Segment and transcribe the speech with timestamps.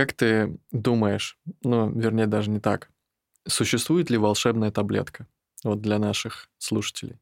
[0.00, 2.88] Как ты думаешь, ну, вернее, даже не так,
[3.46, 5.26] существует ли волшебная таблетка
[5.62, 7.20] вот для наших слушателей?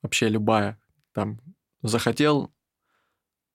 [0.00, 0.80] Вообще любая.
[1.12, 1.38] Там
[1.82, 2.50] захотел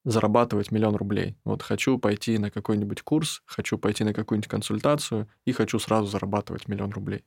[0.04, 1.36] зарабатывать миллион рублей.
[1.42, 6.68] Вот хочу пойти на какой-нибудь курс, хочу пойти на какую-нибудь консультацию и хочу сразу зарабатывать
[6.68, 7.24] миллион рублей.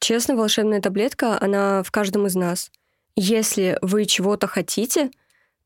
[0.00, 2.70] Честно, волшебная таблетка, она в каждом из нас.
[3.14, 5.10] Если вы чего-то хотите,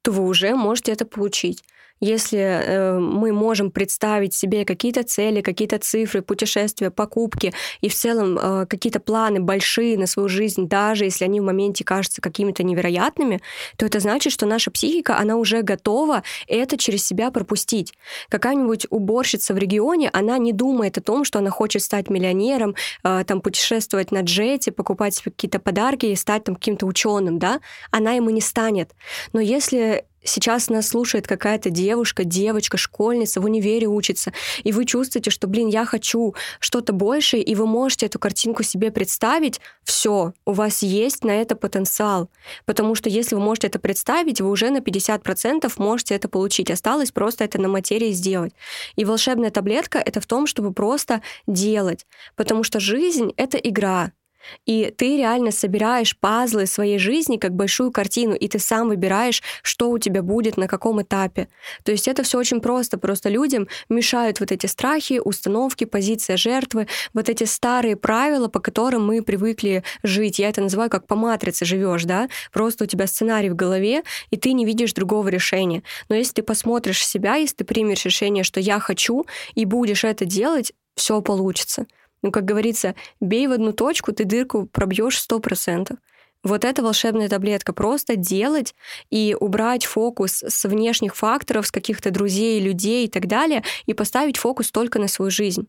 [0.03, 1.65] то вы уже можете это получить
[2.01, 8.39] если э, мы можем представить себе какие-то цели, какие-то цифры, путешествия, покупки и в целом
[8.39, 13.41] э, какие-то планы большие на свою жизнь, даже если они в моменте кажутся какими-то невероятными,
[13.77, 17.93] то это значит, что наша психика, она уже готова это через себя пропустить.
[18.29, 22.75] Какая-нибудь уборщица в регионе, она не думает о том, что она хочет стать миллионером,
[23.05, 27.61] э, там путешествовать на джете, покупать какие-то подарки и стать там каким-то ученым, да?
[27.91, 28.93] Она ему не станет.
[29.33, 35.31] Но если сейчас нас слушает какая-то девушка, девочка, школьница, в универе учится, и вы чувствуете,
[35.31, 40.53] что, блин, я хочу что-то большее, и вы можете эту картинку себе представить, все, у
[40.53, 42.31] вас есть на это потенциал.
[42.65, 46.71] Потому что если вы можете это представить, вы уже на 50% можете это получить.
[46.71, 48.53] Осталось просто это на материи сделать.
[48.97, 52.07] И волшебная таблетка— это в том, чтобы просто делать.
[52.37, 54.13] Потому что жизнь— это игра.
[54.67, 59.91] И ты реально собираешь пазлы своей жизни как большую картину, и ты сам выбираешь, что
[59.91, 61.49] у тебя будет, на каком этапе.
[61.85, 62.99] То есть это все очень просто.
[62.99, 69.07] Просто людям мешают вот эти страхи, установки, позиция жертвы, вот эти старые правила, по которым
[69.07, 70.39] мы привыкли жить.
[70.39, 72.29] Я это называю как по матрице живешь, да?
[72.53, 75.83] Просто у тебя сценарий в голове, и ты не видишь другого решения.
[76.09, 80.25] Но если ты посмотришь себя, если ты примешь решение, что я хочу, и будешь это
[80.25, 81.87] делать, все получится.
[82.23, 85.99] Ну, как говорится, бей в одну точку, ты дырку пробьешь сто процентов.
[86.43, 87.73] Вот эта волшебная таблетка.
[87.73, 88.75] Просто делать
[89.11, 94.39] и убрать фокус с внешних факторов, с каких-то друзей, людей и так далее, и поставить
[94.39, 95.69] фокус только на свою жизнь.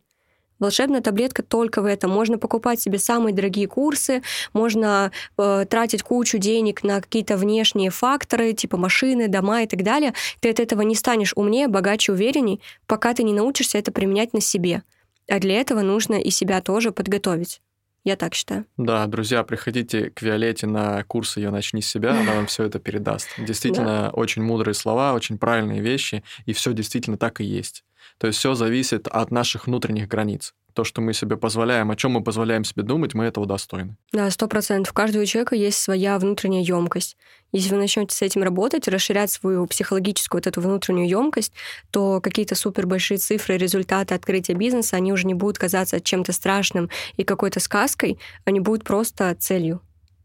[0.60, 2.12] Волшебная таблетка только в этом.
[2.12, 4.22] Можно покупать себе самые дорогие курсы,
[4.54, 10.14] можно э, тратить кучу денег на какие-то внешние факторы, типа машины, дома и так далее.
[10.40, 14.40] Ты от этого не станешь умнее, богаче, уверенней, пока ты не научишься это применять на
[14.40, 14.84] себе.
[15.32, 17.62] А для этого нужно и себя тоже подготовить.
[18.04, 18.66] Я так считаю.
[18.76, 22.80] Да, друзья, приходите к Виолетте на курсы «Я начни с себя», она вам все это
[22.80, 23.30] передаст.
[23.38, 24.10] Действительно, да.
[24.10, 27.86] очень мудрые слова, очень правильные вещи, и все действительно так и есть.
[28.18, 32.12] То есть все зависит от наших внутренних границ то, что мы себе позволяем, о чем
[32.12, 33.98] мы позволяем себе думать, мы этого достойны.
[34.12, 34.92] Да, сто процентов.
[34.92, 37.18] У каждого человека есть своя внутренняя емкость.
[37.52, 41.54] Если вы начнете с этим работать, расширять свою психологическую вот эту внутреннюю емкость,
[41.92, 46.90] то какие-то супер большие цифры, результаты открытия бизнеса, они уже не будут казаться чем-то страшным
[47.18, 49.82] и какой-то сказкой, они будут просто целью,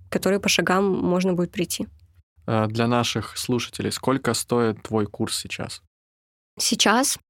[0.08, 1.88] к которой по шагам можно будет прийти.
[2.46, 5.82] А для наших слушателей, сколько стоит твой курс сейчас?
[6.58, 7.25] Сейчас Э,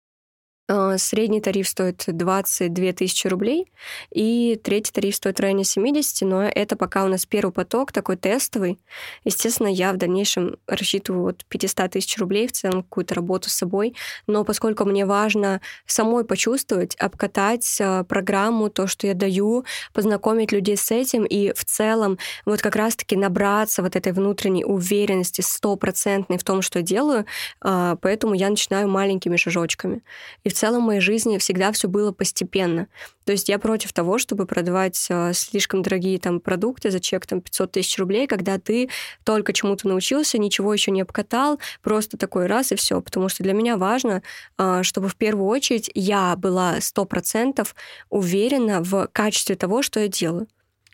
[0.96, 3.70] средний тариф стоит 22 тысячи рублей,
[4.10, 8.16] и третий тариф стоит в районе 70, но это пока у нас первый поток, такой
[8.16, 8.78] тестовый.
[9.24, 13.94] Естественно, я в дальнейшем рассчитываю от 500 тысяч рублей в целом какую-то работу с собой,
[14.26, 20.76] но поскольку мне важно самой почувствовать, обкатать э, программу, то, что я даю, познакомить людей
[20.76, 26.44] с этим, и в целом вот как раз-таки набраться вот этой внутренней уверенности стопроцентной в
[26.44, 27.24] том, что делаю,
[27.64, 30.02] э, поэтому я начинаю маленькими шажочками.
[30.44, 32.88] И в целом в моей жизни всегда все было постепенно.
[33.24, 37.40] То есть я против того, чтобы продавать э, слишком дорогие там продукты за чек там
[37.40, 38.88] 500 тысяч рублей, когда ты
[39.24, 43.00] только чему-то научился, ничего еще не обкатал, просто такой раз и все.
[43.00, 44.22] Потому что для меня важно,
[44.58, 47.66] э, чтобы в первую очередь я была 100%
[48.10, 50.48] уверена в качестве того, что я делаю.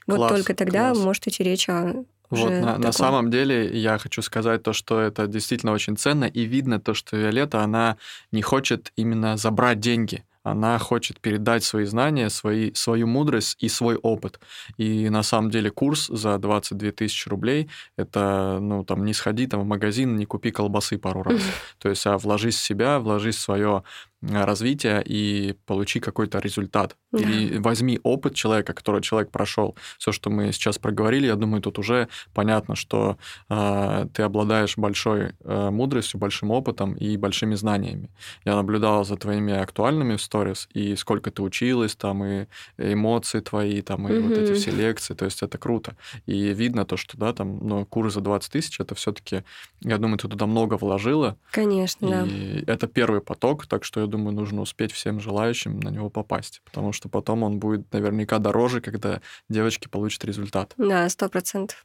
[0.06, 1.04] Вот класс, только тогда класс.
[1.04, 2.04] может идти речь о
[2.36, 6.42] вот на, на самом деле я хочу сказать то, что это действительно очень ценно, и
[6.42, 7.96] видно то, что Виолетта, она
[8.30, 13.96] не хочет именно забрать деньги она хочет передать свои знания, свои, свою мудрость и свой
[13.96, 14.40] опыт.
[14.76, 19.60] И на самом деле курс за 22 тысячи рублей— это, ну, там, не сходи там
[19.60, 21.40] в магазин, не купи колбасы пару раз.
[21.78, 23.84] То есть, а вложись в себя, вложись в свое
[24.22, 26.96] развития и получи какой-то результат.
[27.10, 27.18] Да.
[27.18, 29.76] Или возьми опыт человека, который человек прошел.
[29.98, 33.18] Все, что мы сейчас проговорили, я думаю, тут уже понятно, что
[33.50, 38.10] э, ты обладаешь большой э, мудростью, большим опытом и большими знаниями.
[38.44, 42.46] Я наблюдал за твоими актуальными сторис, и сколько ты училась, там, и
[42.78, 44.28] эмоции твои, там, и mm-hmm.
[44.28, 45.96] вот эти все лекции, то есть это круто.
[46.26, 49.42] И видно то, что, да, там, ну, курс за 20 тысяч, это все таки
[49.84, 51.36] я думаю, ты туда много вложила.
[51.50, 52.72] Конечно, и да.
[52.72, 56.92] это первый поток, так что я думаю, нужно успеть всем желающим на него попасть, потому
[56.92, 60.74] что потом он будет наверняка дороже, когда девочки получат результат.
[60.76, 61.84] Да, сто процентов.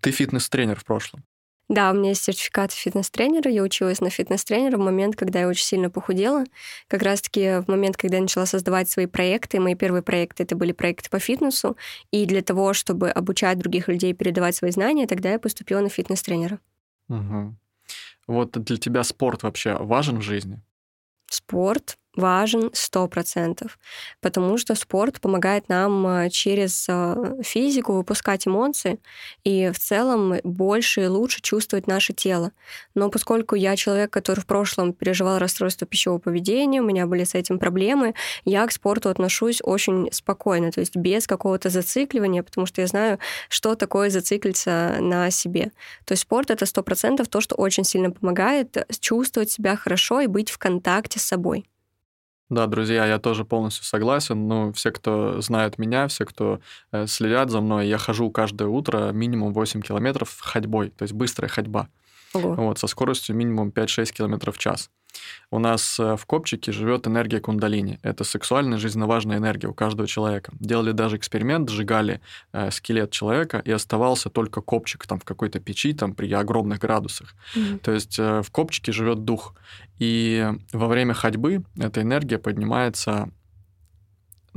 [0.00, 1.22] Ты фитнес-тренер в прошлом.
[1.68, 3.50] Да, у меня есть сертификат фитнес-тренера.
[3.50, 6.44] Я училась на фитнес-тренера в момент, когда я очень сильно похудела.
[6.86, 9.60] Как раз-таки в момент, когда я начала создавать свои проекты.
[9.60, 11.76] Мои первые проекты— это были проекты по фитнесу.
[12.10, 16.58] И для того, чтобы обучать других людей передавать свои знания, тогда я поступила на фитнес-тренера.
[17.10, 17.54] Угу.
[18.28, 20.62] Вот для тебя спорт вообще важен в жизни?
[21.30, 23.70] Спорт важен 100%,
[24.20, 28.98] потому что спорт помогает нам э, через э, физику выпускать эмоции
[29.44, 32.52] и в целом больше и лучше чувствовать наше тело.
[32.94, 37.34] Но поскольку я человек, который в прошлом переживал расстройство пищевого поведения, у меня были с
[37.34, 42.80] этим проблемы, я к спорту отношусь очень спокойно, то есть без какого-то зацикливания, потому что
[42.80, 43.18] я знаю,
[43.48, 45.70] что такое зациклиться на себе.
[46.04, 50.50] То есть спорт— это 100% то, что очень сильно помогает чувствовать себя хорошо и быть
[50.50, 51.68] в контакте с собой.
[52.50, 54.48] Да, друзья, я тоже полностью согласен.
[54.48, 56.60] Ну, все, кто знают меня, все, кто
[56.92, 61.50] э, следят за мной, я хожу каждое утро минимум 8 километров ходьбой, то есть быстрая
[61.50, 61.88] ходьба.
[62.38, 62.54] Ого.
[62.54, 64.90] Вот, со скоростью минимум 5-6 километров в час.
[65.50, 67.98] У нас э, в копчике живет энергия кундалини.
[68.02, 70.52] Это сексуальная, жизненно важная энергия у каждого человека.
[70.60, 72.20] Делали даже эксперимент, сжигали
[72.52, 77.34] э, скелет человека, и оставался только копчик там в какой-то печи, там при огромных градусах.
[77.54, 77.78] Mm-hmm.
[77.78, 79.54] То есть э, в копчике живет дух.
[79.98, 83.30] И во время ходьбы эта энергия поднимается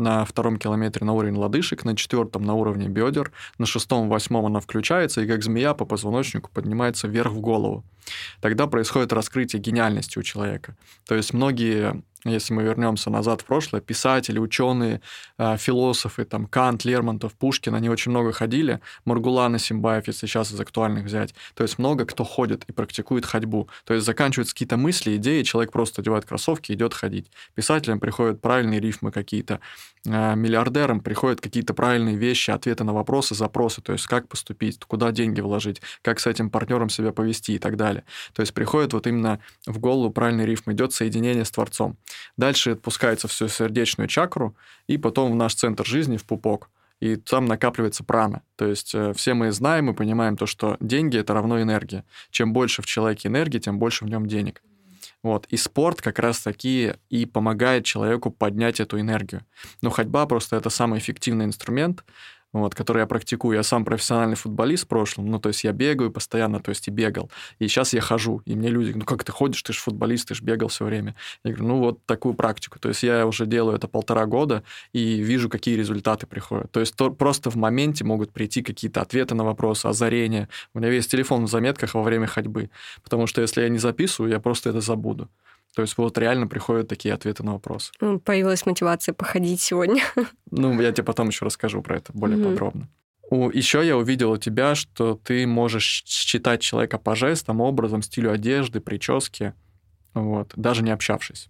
[0.01, 4.59] на втором километре на уровень лодыжек, на четвертом на уровне бедер, на шестом, восьмом она
[4.59, 7.85] включается и как змея по позвоночнику поднимается вверх в голову.
[8.41, 10.75] Тогда происходит раскрытие гениальности у человека.
[11.07, 15.01] То есть многие если мы вернемся назад в прошлое, писатели, ученые,
[15.37, 20.51] а, философы, там, Кант, Лермонтов, Пушкин, они очень много ходили, Маргулан и Симбаев, если сейчас
[20.51, 21.33] из актуальных взять.
[21.55, 23.69] То есть много кто ходит и практикует ходьбу.
[23.85, 27.31] То есть заканчиваются какие-то мысли, идеи, человек просто одевает кроссовки и идет ходить.
[27.55, 29.59] Писателям приходят правильные рифмы какие-то,
[30.07, 35.11] а, миллиардерам приходят какие-то правильные вещи, ответы на вопросы, запросы, то есть как поступить, куда
[35.11, 38.03] деньги вложить, как с этим партнером себя повести и так далее.
[38.33, 41.97] То есть приходит вот именно в голову правильный рифм, идет соединение с Творцом.
[42.37, 44.55] Дальше отпускается все в сердечную чакру,
[44.87, 46.69] и потом в наш центр жизни, в пупок.
[46.99, 48.43] И там накапливается прана.
[48.55, 52.05] То есть э, все мы знаем и понимаем то, что деньги— это равно энергия.
[52.29, 54.61] Чем больше в человеке энергии, тем больше в нем денег.
[55.23, 55.45] Вот.
[55.47, 59.45] И спорт как раз-таки и помогает человеку поднять эту энергию.
[59.81, 62.03] Но ходьба просто это самый эффективный инструмент,
[62.53, 63.55] вот, который я практикую.
[63.55, 66.91] Я сам профессиональный футболист в прошлом, ну, то есть я бегаю постоянно, то есть и
[66.91, 67.29] бегал.
[67.59, 70.35] И сейчас я хожу, и мне люди, ну, как ты ходишь, ты же футболист, ты
[70.35, 71.15] же бегал все время.
[71.43, 72.79] Я говорю, ну, вот такую практику.
[72.79, 74.63] То есть я уже делаю это полтора года
[74.93, 76.71] и вижу, какие результаты приходят.
[76.71, 80.49] То есть то, просто в моменте могут прийти какие-то ответы на вопросы, озарения.
[80.73, 82.69] У меня весь телефон в заметках во время ходьбы,
[83.03, 85.29] потому что если я не записываю, я просто это забуду.
[85.75, 87.91] То есть вот реально приходят такие ответы на вопрос.
[88.25, 90.03] Появилась мотивация походить сегодня.
[90.53, 92.49] Ну, я тебе потом еще расскажу про это более mm-hmm.
[92.51, 92.89] подробно.
[93.31, 98.81] Еще я увидел у тебя, что ты можешь считать человека по жестам, образом, стилю одежды,
[98.81, 99.53] прически,
[100.13, 101.49] вот, даже не общавшись.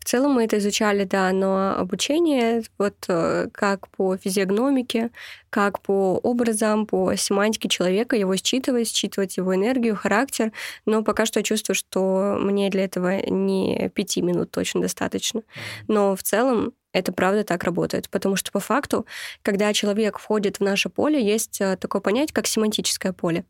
[0.00, 5.10] В целом мы это изучали, да, но обучение вот э, как по физиогномике,
[5.50, 10.52] как по образам, по семантике человека, его считывать, считывать его энергию, характер,
[10.86, 15.42] но пока что я чувствую, что мне для этого не пяти минут точно достаточно.
[15.86, 19.06] Но в целом это правда так работает, потому что по факту,
[19.42, 23.44] когда человек входит в наше поле, есть э, такое понятие, как семантическое поле.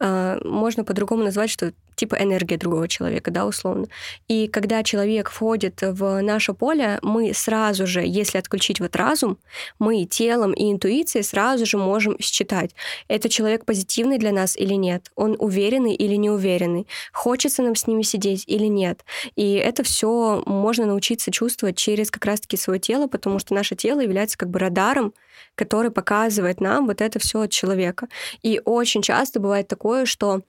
[0.00, 3.86] А, можно по-другому назвать, что типа энергия другого человека, да, условно.
[4.26, 9.38] И когда человек входит в наше поле, мы сразу же, если отключить вот разум,
[9.78, 12.74] мы телом и интуицией сразу же можем считать,
[13.06, 18.02] это человек позитивный для нас или нет, он уверенный или неуверенный, хочется нам с ними
[18.02, 19.04] сидеть или нет.
[19.36, 24.00] И это все можно научиться чувствовать через как раз-таки свое тело, потому что наше тело
[24.00, 25.14] является как бы радаром,
[25.54, 28.08] который показывает нам вот это все от человека.
[28.42, 30.42] И очень часто бывает такое, что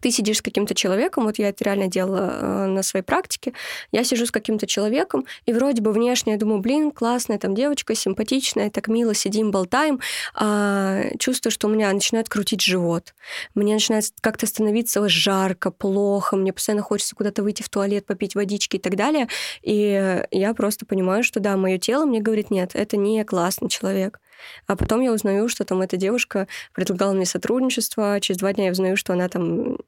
[0.00, 3.52] ты сидишь с каким-то человеком, вот я это реально делала э, на своей практике,
[3.92, 7.94] я сижу с каким-то человеком, и вроде бы внешне я думаю, блин, классная там девочка,
[7.94, 10.00] симпатичная, так мило сидим, болтаем,
[10.34, 13.14] а чувствую, что у меня начинает крутить живот,
[13.54, 18.76] мне начинает как-то становиться жарко, плохо, мне постоянно хочется куда-то выйти в туалет, попить водички
[18.76, 19.28] и так далее,
[19.62, 24.20] и я просто понимаю, что да, мое тело мне говорит, нет, это не классный человек.
[24.66, 28.72] А потом я узнаю, что там эта девушка предлагала мне сотрудничество, через два дня я
[28.72, 29.78] узнаю, что она там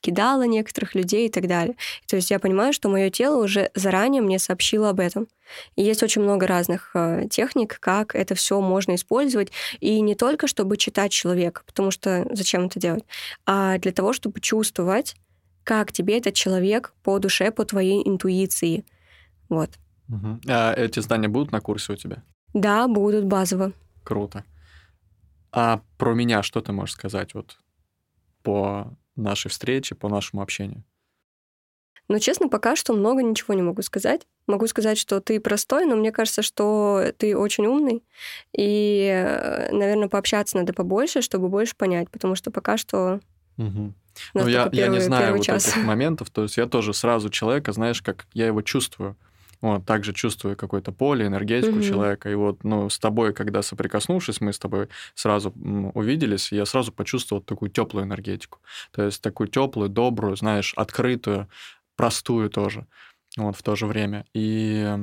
[0.00, 1.74] кидала некоторых людей и так далее.
[2.06, 5.26] То есть я понимаю, что мое тело уже заранее мне сообщило об этом.
[5.74, 9.50] И есть очень много разных э, техник, как это все можно использовать.
[9.80, 13.04] И не только, чтобы читать человека, потому что зачем это делать,
[13.46, 15.16] а для того, чтобы чувствовать,
[15.64, 18.84] как тебе этот человек по душе, по твоей интуиции.
[19.48, 19.70] Вот.
[20.08, 20.40] Угу.
[20.48, 22.22] А эти знания будут на курсе у тебя?
[22.54, 23.72] Да, будут базово.
[24.06, 24.44] Круто.
[25.50, 27.58] А про меня что ты можешь сказать вот
[28.44, 30.84] по нашей встречи, по нашему общению?
[32.08, 34.28] Но, честно, пока что много ничего не могу сказать.
[34.46, 38.04] Могу сказать, что ты простой, но мне кажется, что ты очень умный.
[38.56, 43.18] И, э, наверное, пообщаться надо побольше, чтобы больше понять, потому что пока что
[43.58, 43.94] Угу.
[44.34, 45.68] Ну, я, первый, я не знаю вот час.
[45.68, 49.16] этих моментов, то есть я тоже сразу человека, знаешь, как я его чувствую.
[49.60, 52.30] Вот, также чувствую какое-то поле, энергетику mm человека.
[52.30, 55.52] И вот, ну, с тобой, когда соприкоснувшись, мы с тобой сразу
[55.94, 58.58] увиделись, я сразу почувствовал такую теплую энергетику.
[58.92, 61.48] То есть такую теплую, добрую, знаешь, открытую,
[61.96, 62.86] простую тоже.
[63.36, 64.24] Вот, в то же время.
[64.34, 64.96] И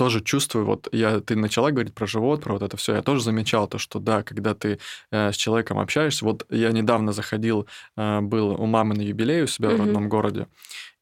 [0.00, 3.22] тоже чувствую, вот я, ты начала говорить про живот, про вот это все, я тоже
[3.22, 4.78] замечал то, что да, когда ты
[5.10, 7.66] э, с человеком общаешься, вот я недавно заходил,
[7.98, 9.76] э, был у мамы на юбилей у себя mm-hmm.
[9.76, 10.46] в родном городе,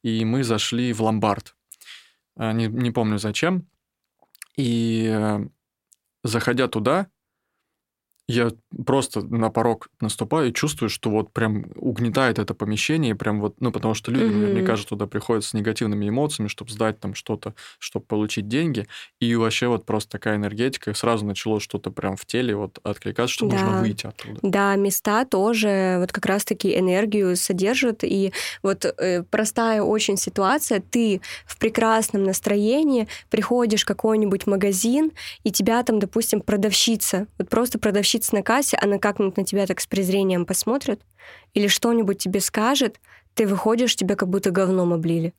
[0.03, 1.55] и мы зашли в ломбард,
[2.39, 3.67] не, не помню зачем,
[4.55, 5.39] и э,
[6.23, 7.07] заходя туда,
[8.29, 8.51] я
[8.85, 13.71] просто на порог наступаю и чувствую, что вот прям угнетает это помещение, прям вот, ну,
[13.71, 14.37] потому что люди mm-hmm.
[14.37, 18.85] наверняка же туда приходят с негативными эмоциями, чтобы сдать там что-то, чтобы получить деньги,
[19.19, 23.33] и вообще вот просто такая энергетика, и сразу начало что-то прям в теле вот откликаться,
[23.33, 23.55] что да.
[23.55, 24.39] нужно выйти оттуда.
[24.43, 28.31] Да, места тоже вот как раз-таки энергию содержат, и
[28.61, 35.81] вот э, простая очень ситуация, ты в прекрасном настроении приходишь в какой-нибудь магазин, и тебя
[35.81, 39.87] там, допустим, продавщица, вот просто продавщица продавщица на кассе, она как-нибудь на тебя так с
[39.87, 41.01] презрением посмотрит
[41.53, 42.99] или что-нибудь тебе скажет,
[43.33, 45.33] ты выходишь, тебя как будто говном облили.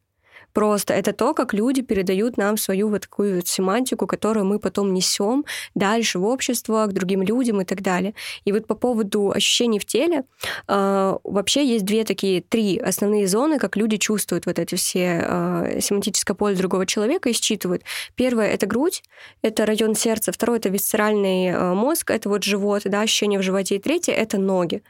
[0.53, 4.93] Просто это то, как люди передают нам свою вот такую вот семантику, которую мы потом
[4.93, 8.15] несем дальше в общество, к другим людям и так далее.
[8.45, 10.25] И вот по поводу ощущений в теле,
[10.69, 15.81] э, вообще есть две такие, три основные зоны, как люди чувствуют вот эти все э,
[15.81, 17.83] семантическое поле другого человека и считывают.
[18.15, 19.03] Первое— это грудь,
[19.43, 20.33] это район сердца.
[20.33, 23.77] Второе— это висцеральный э, мозг, это вот живот, да, ощущение в животе.
[23.77, 24.83] И третье— это ноги.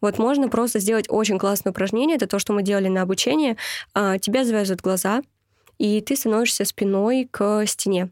[0.00, 2.16] Вот можно просто сделать очень классное упражнение.
[2.16, 3.56] Это то, что мы делали на обучении.
[3.94, 5.22] А, тебя завязывают глаза,
[5.78, 8.10] и ты становишься спиной к стене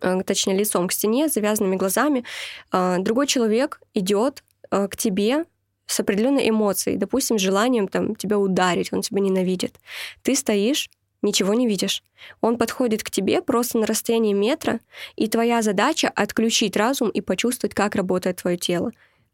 [0.00, 2.24] а, точнее лицом к стене, с завязанными глазами.
[2.70, 5.44] А, другой человек идет к тебе
[5.86, 9.76] с определенной эмоцией, допустим, желанием там, тебя ударить, он тебя ненавидит.
[10.22, 10.90] Ты стоишь,
[11.22, 12.02] ничего не видишь.
[12.40, 14.80] Он подходит к тебе просто на расстоянии метра,
[15.14, 18.90] и твоя задача— отключить разум и почувствовать, как работает твое тело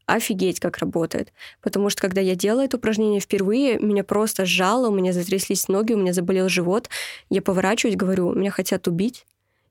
[0.07, 1.33] офигеть, как работает.
[1.61, 5.93] Потому что, когда я делала это упражнение впервые, меня просто сжало, у меня затряслись ноги,
[5.93, 6.89] у меня заболел живот.
[7.31, 9.27] Я поворачиваюсь, говорю, меня хотят убить.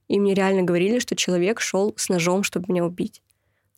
[0.08, 3.22] И мне реально говорили, что человек шел с ножом, чтобы меня убить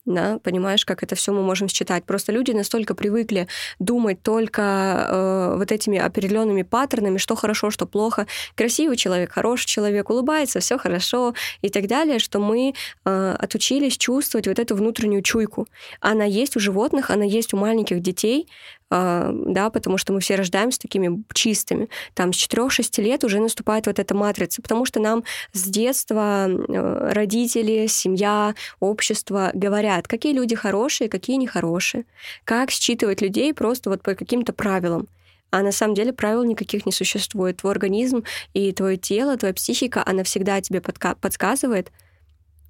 [0.06, 2.04] да, понимаешь, как это все мы можем считать.
[2.04, 3.48] Просто люди настолько привыкли
[3.80, 8.28] думать только э, вот этими определенными паттернами, что хорошо, что плохо.
[8.56, 12.74] Красивый человек, хороший человек, улыбается, все хорошо и так далее, что мы
[13.06, 15.68] э, отучились чувствовать вот эту внутреннюю чуйку.
[16.02, 18.48] Она есть у животных, она есть у маленьких детей,
[18.94, 21.90] да, потому что мы все рождаемся такими чистыми.
[22.14, 27.12] Там с 4-6 лет уже наступает вот эта матрица, потому что нам с детства э,
[27.12, 32.06] родители, семья, общество говорят, какие люди хорошие, какие нехорошие,
[32.44, 35.08] как считывать людей просто вот по каким-то правилам.
[35.50, 37.58] А на самом деле правил никаких не существует.
[37.58, 38.24] Твой организм
[38.54, 41.92] и твое тело, твоя психика, она всегда тебе подка- подсказывает,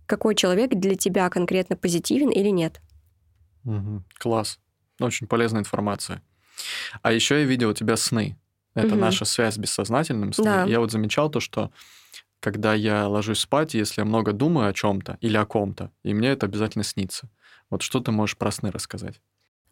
[0.06, 2.82] какой человек для тебя конкретно позитивен или нет.
[3.66, 4.04] Угу.
[4.20, 4.60] Класс.
[5.00, 6.22] Очень полезная информация.
[7.02, 8.38] А еще я видел у тебя сны.
[8.76, 8.96] Это угу.
[8.96, 10.46] наша связь с бессознательным сном.
[10.46, 10.64] Да.
[10.66, 11.72] Я вот замечал то, что
[12.40, 16.30] когда я ложусь спать, если я много думаю о чем-то или о ком-то, и мне
[16.30, 17.30] это обязательно снится.
[17.70, 19.22] Вот что ты можешь про сны рассказать?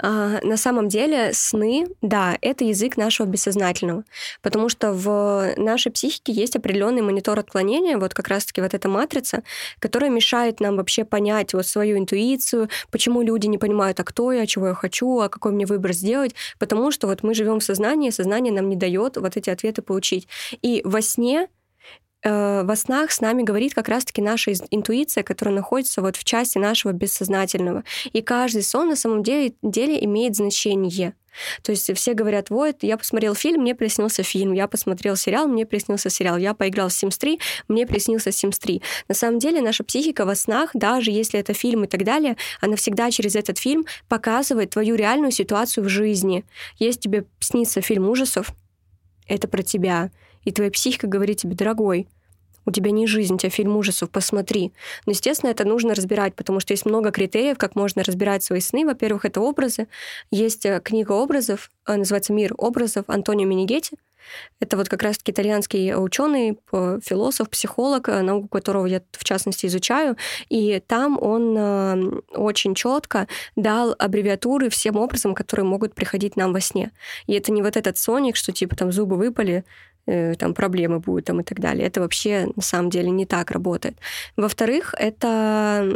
[0.01, 4.03] А, на самом деле сны, да, это язык нашего бессознательного,
[4.41, 9.43] потому что в нашей психике есть определенный монитор отклонения, вот как раз-таки вот эта матрица,
[9.79, 14.48] которая мешает нам вообще понять вот свою интуицию, почему люди не понимают, а кто я,
[14.48, 18.10] чего я хочу, а какой мне выбор сделать, потому что вот мы живем в сознании,
[18.10, 20.27] сознание нам не дает вот эти ответы получить.
[20.63, 21.48] И во сне
[22.23, 26.57] Э, во снах с нами говорит как раз-таки наша интуиция, которая находится вот в части
[26.57, 27.83] нашего бессознательного.
[28.13, 31.13] И каждый сон на самом деле, деле имеет значение.
[31.63, 35.65] То есть все говорят, вот, я посмотрел фильм, мне приснился фильм, я посмотрел сериал, мне
[35.65, 38.81] приснился сериал, я поиграл в Sims 3, мне приснился Sims 3.
[39.07, 42.75] На самом деле наша психика во снах, даже если это фильм и так далее, она
[42.75, 46.43] всегда через этот фильм показывает твою реальную ситуацию в жизни.
[46.79, 48.51] Если тебе снится фильм ужасов,
[49.25, 50.11] это про тебя
[50.43, 52.07] и твоя психика говорит тебе, дорогой,
[52.65, 54.71] у тебя не жизнь, у тебя фильм ужасов, посмотри.
[55.05, 58.86] Но, естественно, это нужно разбирать, потому что есть много критериев, как можно разбирать свои сны.
[58.86, 59.88] Во-первых, это образы.
[60.29, 63.98] Есть э, книга образов, э, называется «Мир образов» Антонио Минигетти.
[64.60, 70.17] Это вот как раз-таки итальянский ученый, философ, психолог, э, науку которого я в частности изучаю.
[70.50, 76.60] И там он э, очень четко дал аббревиатуры всем образом, которые могут приходить нам во
[76.60, 76.91] сне.
[77.27, 79.65] И это не вот этот соник, что типа там зубы выпали,
[80.12, 81.88] Э, там проблемы будут там и так далее.
[81.88, 83.96] Это вообще на самом деле не так работает.
[84.36, 85.88] Во-вторых, это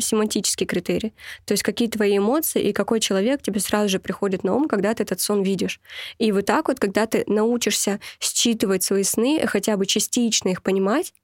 [0.00, 1.12] семантический критерий.
[1.44, 4.92] То есть какие твои эмоции и какой человек тебе сразу же приходит на ум, когда
[4.92, 5.80] ты этот сон видишь.
[6.18, 11.14] И вот так вот, когда ты научишься считывать свои сны, хотя бы частично их понимать,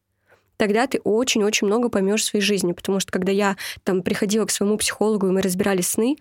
[0.57, 2.75] тогда ты очень-очень много поймешь в своей жизни.
[2.75, 6.17] Потому что когда я там приходила к своему психологу, и мы разбирали сны,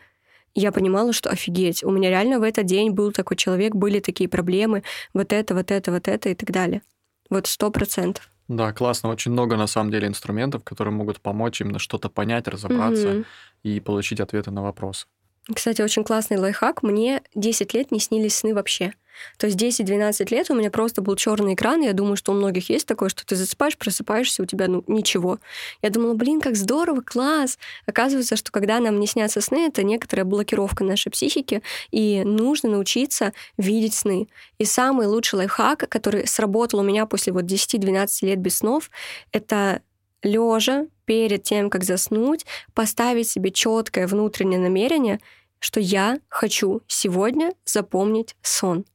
[0.56, 4.30] я понимала, что офигеть, у меня реально в этот день был такой человек, были такие
[4.30, 4.84] проблемы,
[5.14, 6.82] вот это, вот это, вот это и так далее.
[7.30, 8.30] Вот сто процентов.
[8.48, 9.10] Да, классно.
[9.10, 13.26] Очень много, на самом деле, инструментов, которые могут помочь именно что-то понять, разобраться угу.
[13.64, 15.08] и получить ответы на вопросы.
[15.54, 16.84] Кстати, очень классный лайфхак.
[16.84, 18.94] Мне 10 лет не снились сны вообще.
[19.38, 22.70] То есть 10-12 лет у меня просто был черный экран, я думаю, что у многих
[22.70, 25.40] есть такое, что ты засыпаешь, просыпаешься, у тебя ну, ничего.
[25.82, 27.58] Я думала, блин, как здорово, класс.
[27.86, 33.34] Оказывается, что когда нам не снятся сны, это некоторая блокировка нашей психики, и нужно научиться
[33.58, 34.28] видеть сны.
[34.58, 38.90] И самый лучший лайфхак, который сработал у меня после вот 10-12 лет без снов,
[39.32, 39.82] это
[40.24, 45.20] лежа перед тем, как заснуть, поставить себе четкое внутреннее намерение,
[45.60, 48.86] что я хочу сегодня запомнить сон.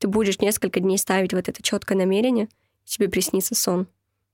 [0.00, 2.48] Ты будешь несколько дней ставить вот это четкое намерение,
[2.84, 3.86] тебе приснится сон.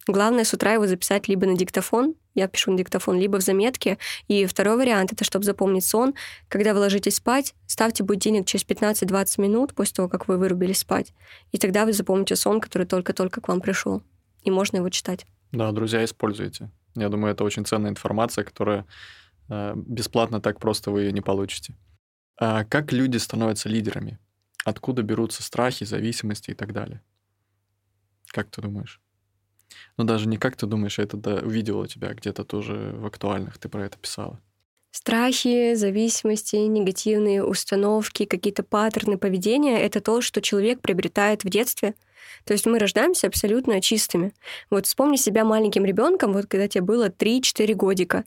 [0.06, 3.98] Главное с утра его записать либо на диктофон, я пишу на диктофон, либо в заметке.
[4.28, 6.14] И второй вариант— это чтобы запомнить сон.
[6.48, 11.12] Когда вы ложитесь спать, ставьте будильник через 15-20 минут после того, как вы вырубили спать.
[11.50, 14.02] И тогда вы запомните сон, который только-только к вам пришел.
[14.42, 15.26] И можно его читать.
[15.50, 16.70] Да, друзья, используйте.
[16.94, 18.86] Я думаю, это очень ценная информация, которая
[19.48, 21.74] э, бесплатно так просто вы ее не получите.
[22.38, 24.18] А как люди становятся лидерами?
[24.66, 27.00] Откуда берутся страхи, зависимости и так далее?
[28.26, 29.00] Как ты думаешь?
[29.96, 33.58] Ну, даже не как ты думаешь, а это да, увидела тебя где-то тоже в актуальных,
[33.58, 34.40] ты про это писала.
[34.90, 41.94] Страхи, зависимости, негативные установки, какие-то паттерны поведения— это то, что человек приобретает в детстве—
[42.44, 44.32] то есть мы рождаемся абсолютно чистыми.
[44.70, 48.24] Вот вспомни себя маленьким ребенком, вот когда тебе было 3-4 годика.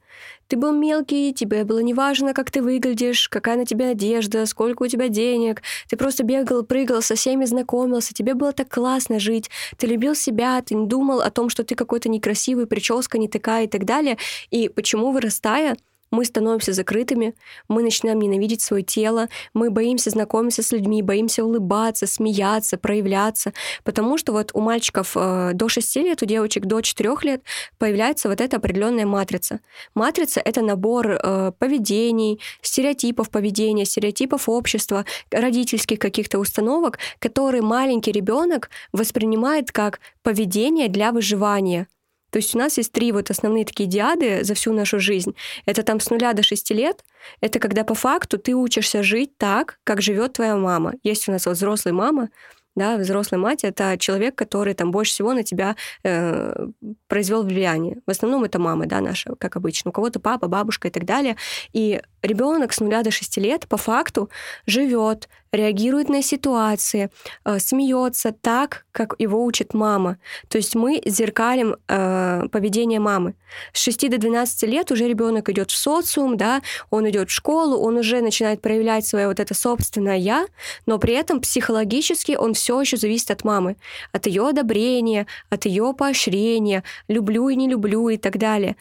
[0.48, 4.88] Ты был мелкий, тебе было неважно, как ты выглядишь, какая на тебя одежда, сколько у
[4.88, 5.62] тебя денег.
[5.88, 9.50] Ты просто бегал, прыгал, со всеми знакомился, тебе было так классно жить.
[9.78, 13.66] Ты любил себя, ты не думал о том, что ты какой-то некрасивый, прическа не такая
[13.66, 14.18] и так далее.
[14.50, 15.78] И почему, вырастая,
[16.12, 17.36] мы становимся закрытыми,
[17.68, 24.18] мы начинаем ненавидеть свое тело, мы боимся знакомиться с людьми, боимся улыбаться, смеяться, проявляться, потому
[24.18, 27.44] что вот у мальчиков э, до 6 лет, у девочек до 4 лет
[27.78, 29.60] появляется вот эта определенная матрица.
[29.96, 38.70] Матрица— это набор э, поведений, стереотипов поведения, стереотипов общества, родительских каких-то установок, которые маленький ребенок
[38.92, 41.88] воспринимает как поведение для выживания—
[42.30, 45.36] то есть у нас есть три вот основные такие диады за всю нашу жизнь.
[45.66, 47.04] Это там с нуля до шести лет.
[47.42, 50.94] Это когда по факту ты учишься жить так, как живет твоя мама.
[51.04, 52.30] Есть у нас вот взрослая мама,
[52.76, 56.68] да, взрослая мать это человек, который там больше всего на тебя э,
[57.08, 57.98] произвел влияние.
[58.06, 59.90] В основном это мама, да, наша, как обычно.
[59.90, 61.36] У кого-то папа, бабушка и так далее.
[61.74, 64.30] И ребенок с нуля до шести лет по факту
[64.66, 67.10] живет, реагирует на ситуации,
[67.46, 70.18] э, смеется так, как его учит мама.
[70.48, 73.36] То есть мы зеркалим э, поведение мамы.
[73.74, 77.78] С 6 до 12 лет уже ребенок идет в социум, да, он идет в школу,
[77.78, 80.46] он уже начинает проявлять свое вот это собственное я,
[80.86, 83.78] но при этом психологически он все еще зависит от мамы,
[84.12, 88.76] от ее одобрения, от ее поощрения, люблю и не люблю и так далее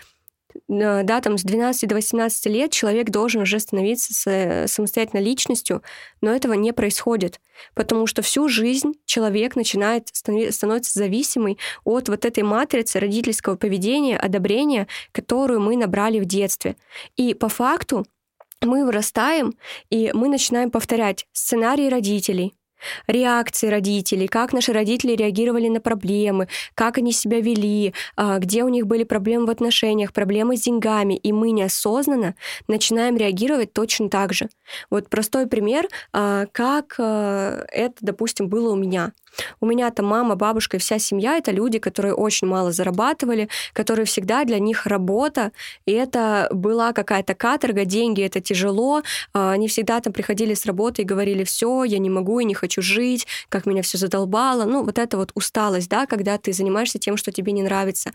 [0.66, 5.82] да, там с 12 до 18 лет человек должен уже становиться самостоятельной личностью,
[6.20, 7.40] но этого не происходит,
[7.74, 14.88] потому что всю жизнь человек начинает становиться зависимый от вот этой матрицы родительского поведения, одобрения,
[15.12, 16.76] которую мы набрали в детстве.
[17.16, 18.06] И по факту
[18.60, 19.54] мы вырастаем,
[19.88, 22.54] и мы начинаем повторять сценарии родителей,
[23.06, 28.68] реакции родителей, как наши родители реагировали на проблемы, как они себя вели, а, где у
[28.68, 32.34] них были проблемы в отношениях, проблемы с деньгами, и мы неосознанно
[32.66, 34.48] начинаем реагировать точно так же.
[34.90, 39.12] Вот простой пример, а, как а, это, допустим, было у меня.
[39.60, 44.06] У меня там мама, бабушка и вся семья— это люди, которые очень мало зарабатывали, которые
[44.06, 45.52] всегда для них работа,
[45.86, 49.02] и это была какая-то каторга, деньги— это тяжело.
[49.32, 52.67] Они всегда там приходили с работы и говорили, все, я не могу и не хочу
[52.76, 54.64] жить, как меня все задолбало.
[54.64, 58.12] Ну, вот это вот усталость, да, когда ты занимаешься тем, что тебе не нравится.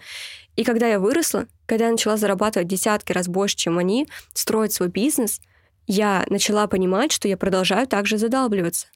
[0.55, 4.89] И когда я выросла, когда я начала зарабатывать десятки раз больше, чем они, строить свой
[4.89, 5.41] бизнес,
[5.87, 8.87] я начала понимать, что я продолжаю также задалбливаться.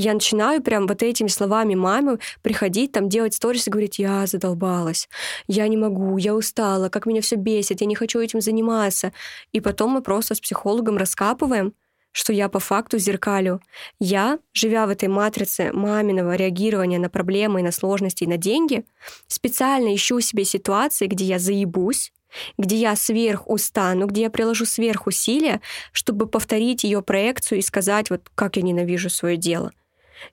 [0.00, 5.08] Я начинаю прям вот этими словами мамы приходить, там делать сторис и говорить, я задолбалась,
[5.48, 9.12] я не могу, я устала, как меня все бесит, я не хочу этим заниматься.
[9.50, 11.74] И потом мы просто с психологом раскапываем,
[12.18, 13.60] что я по факту зеркалю.
[14.00, 18.84] Я, живя в этой матрице маминого реагирования на проблемы, на сложности и на деньги,
[19.28, 22.12] специально ищу себе ситуации, где я заебусь,
[22.58, 25.60] где я сверх устану, где я приложу сверх усилия,
[25.92, 29.70] чтобы повторить ее проекцию и сказать, вот как я ненавижу свое дело.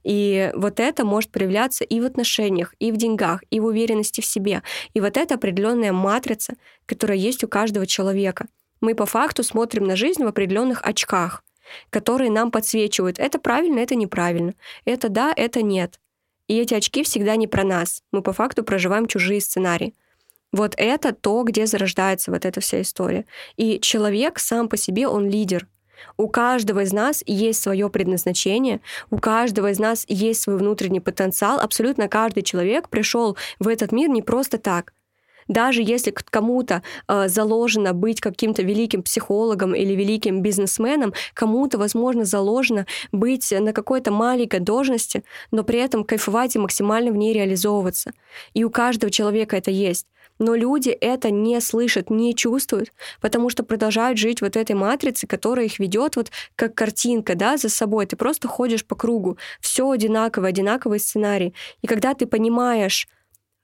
[0.04, 4.26] И вот это может проявляться и в отношениях, и в деньгах, и в уверенности в
[4.26, 4.64] себе.
[4.96, 6.56] И вот это определенная матрица,
[6.88, 8.48] которая есть у каждого человека.
[8.82, 11.45] Мы по факту смотрим на жизнь в определенных очках,
[11.90, 13.20] которые нам подсвечивают.
[13.20, 14.54] Это правильно, это неправильно.
[14.86, 16.00] Это да, это нет.
[16.48, 18.04] И эти очки всегда не про нас.
[18.12, 19.94] Мы по факту проживаем чужие сценарии.
[20.52, 23.26] Вот это то, где зарождается вот эта вся история.
[23.58, 25.68] И человек сам по себе, он лидер.
[26.18, 31.60] У каждого из нас есть свое предназначение, у каждого из нас есть свой внутренний потенциал.
[31.60, 34.94] Абсолютно каждый человек пришел в этот мир не просто так.
[35.48, 42.88] Даже если кому-то э, заложено быть каким-то великим психологом или великим бизнесменом, кому-то, возможно, заложено
[43.12, 48.12] быть на какой-то маленькой должности, но при этом кайфовать и максимально в ней реализовываться.
[48.54, 50.08] И у каждого человека это есть.
[50.40, 55.66] Но люди это не слышат, не чувствуют, потому что продолжают жить вот этой матрице, которая
[55.66, 58.06] их ведет вот как картинка, да, за собой.
[58.06, 61.54] Ты просто ходишь по кругу, все одинаково, одинаковый сценарий.
[61.82, 63.08] И когда ты понимаешь,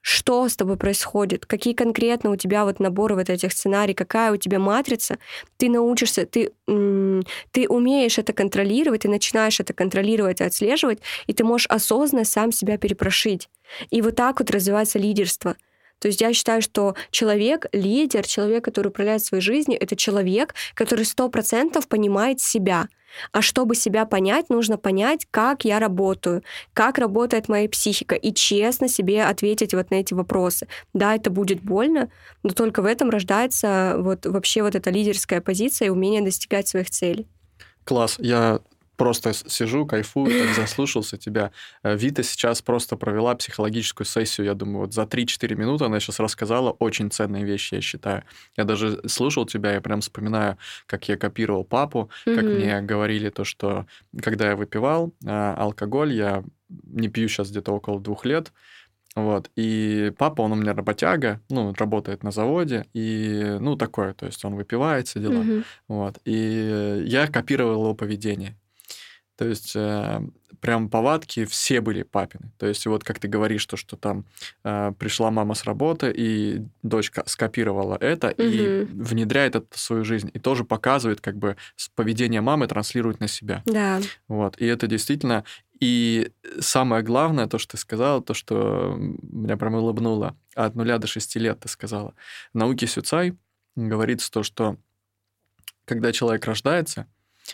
[0.01, 4.37] что с тобой происходит, какие конкретно у тебя вот наборы вот этих сценарий, какая у
[4.37, 5.17] тебя матрица,
[5.57, 11.43] ты научишься, ты, ты умеешь это контролировать, ты начинаешь это контролировать и отслеживать, и ты
[11.43, 13.49] можешь осознанно сам себя перепрошить.
[13.89, 15.55] И вот так вот развивается лидерство—
[16.01, 21.05] то есть я считаю, что человек, лидер, человек, который управляет своей жизнью, это человек, который
[21.05, 22.87] сто процентов понимает себя.
[23.31, 26.41] А чтобы себя понять, нужно понять, как я работаю,
[26.73, 30.67] как работает моя психика, и честно себе ответить вот на эти вопросы.
[30.93, 32.09] Да, это будет больно,
[32.41, 36.89] но только в этом рождается вот вообще вот эта лидерская позиция и умение достигать своих
[36.89, 37.27] целей.
[37.83, 38.15] Класс.
[38.17, 38.61] Я
[39.01, 41.51] просто сижу, кайфую, так заслушался тебя.
[41.81, 46.19] Э, Вита сейчас просто провела психологическую сессию, я думаю, вот за 3-4 минуты она сейчас
[46.19, 48.23] рассказала очень ценные вещи, я считаю.
[48.57, 52.35] Я даже слушал тебя, я прям вспоминаю, как я копировал папу, mm-hmm.
[52.35, 53.87] как мне говорили то, что
[54.21, 58.53] когда я выпивал э, алкоголь, я не пью сейчас где-то около двух лет,
[59.15, 64.27] вот, и папа, он у меня работяга, ну, работает на заводе, и, ну, такое, то
[64.27, 65.63] есть он выпивает, все дела, mm-hmm.
[65.87, 68.55] вот, и я копировал его поведение.
[69.37, 70.21] То есть э,
[70.59, 72.51] прям повадки все были папины.
[72.57, 74.25] То есть вот как ты говоришь, то, что там
[74.63, 78.43] э, пришла мама с работы, и дочка скопировала это угу.
[78.43, 80.29] и внедряет это в свою жизнь.
[80.33, 81.57] И тоже показывает, как бы
[81.95, 83.63] поведение мамы транслирует на себя.
[83.65, 83.99] Да.
[84.27, 84.57] Вот.
[84.57, 85.43] И это действительно...
[85.79, 91.07] И самое главное, то, что ты сказала, то, что меня прям улыбнуло, от нуля до
[91.07, 92.13] шести лет ты сказала.
[92.53, 93.35] В науке Сюцай
[93.75, 94.77] говорится то, что
[95.85, 97.07] когда человек рождается,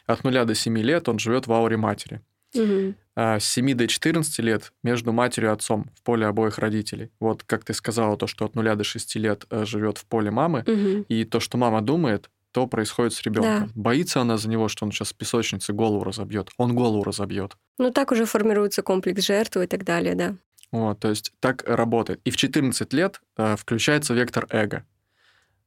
[0.05, 2.21] от 0 до 7 лет он живет в ауре матери.
[2.53, 2.95] Угу.
[3.15, 7.11] А с 7 до 14 лет между матерью и отцом в поле обоих родителей.
[7.19, 10.31] Вот как ты сказала, то, что от 0 до 6 лет э, живет в поле
[10.31, 11.05] мамы, угу.
[11.07, 13.67] и то, что мама думает, то происходит с ребенком.
[13.67, 13.71] Да.
[13.75, 16.49] Боится она за него, что он сейчас в песочнице голову разобьет.
[16.57, 17.57] Он голову разобьет.
[17.77, 20.35] Ну, так уже формируется комплекс жертвы и так далее, да.
[20.71, 22.19] Вот, то есть так работает.
[22.23, 24.85] И в 14 лет э, включается вектор эго.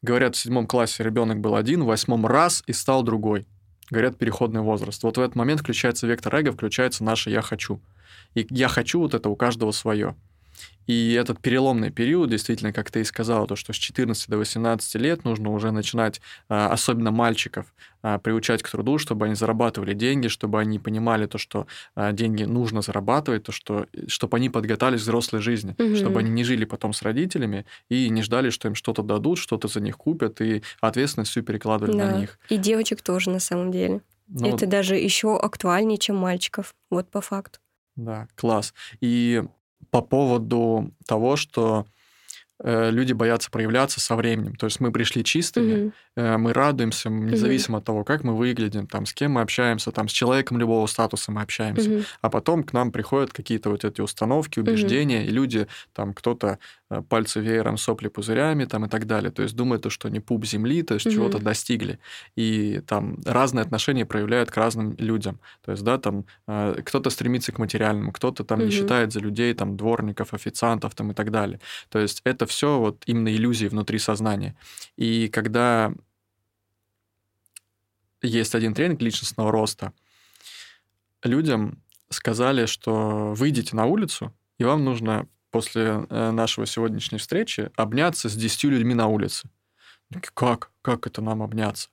[0.02, 3.46] Говорят, в седьмом классе ребенок был один, в восьмом раз и стал другой
[3.90, 5.02] говорят, переходный возраст.
[5.02, 7.80] Вот в этот момент включается вектор эго, включается наше «я хочу».
[8.34, 10.16] И «я хочу» вот это у каждого свое.
[10.90, 14.96] И этот переломный период, действительно, как ты и сказала, то, что с 14 до 18
[14.96, 20.26] лет нужно уже начинать, а, особенно мальчиков, а, приучать к труду, чтобы они зарабатывали деньги,
[20.26, 25.04] чтобы они понимали то, что а, деньги нужно зарабатывать, то, что, чтобы они подготовились к
[25.04, 25.94] взрослой жизни, угу.
[25.94, 29.68] чтобы они не жили потом с родителями и не ждали, что им что-то дадут, что-то
[29.68, 32.10] за них купят, и ответственность всю перекладывали да.
[32.10, 32.40] на них.
[32.48, 34.00] И девочек тоже, на самом деле.
[34.26, 37.60] Ну, Это даже еще актуальнее, чем мальчиков, вот по факту.
[37.94, 38.74] Да, класс.
[39.00, 39.42] И
[39.90, 41.86] по поводу того, что
[42.62, 44.56] э, люди боятся проявляться со временем.
[44.56, 45.92] То есть мы пришли чистыми, mm-hmm.
[46.16, 47.80] Э, мы радуемся, независимо mm-hmm.
[47.80, 51.32] от того, как мы выглядим, там, с кем мы общаемся, там, с человеком любого статуса
[51.32, 51.90] мы общаемся.
[51.90, 52.06] Mm-hmm.
[52.20, 55.28] А потом к нам приходят какие-то вот эти установки, убеждения, mm-hmm.
[55.28, 56.58] и люди, там, кто-то
[56.92, 59.30] Э, пальцы веером, сопли пузырями там, и так далее.
[59.30, 61.14] То есть думают, что они пуп земли, то есть угу.
[61.14, 62.00] чего-то достигли.
[62.34, 65.38] И там разные отношения проявляют к разным людям.
[65.64, 68.66] То есть, да, там э, кто-то стремится к материальному, кто-то там угу.
[68.66, 71.60] не считает за людей, там, дворников, официантов там, и так далее.
[71.90, 74.56] То есть это все вот именно иллюзии внутри сознания.
[74.96, 75.92] И когда
[78.22, 79.92] есть один тренинг личностного роста,
[81.22, 88.28] людям сказали, что выйдите на улицу, и вам нужно после э, нашего сегодняшней встречи обняться
[88.28, 89.48] с 10 людьми на улице.
[90.34, 90.70] Как?
[90.82, 91.88] Как это нам обняться?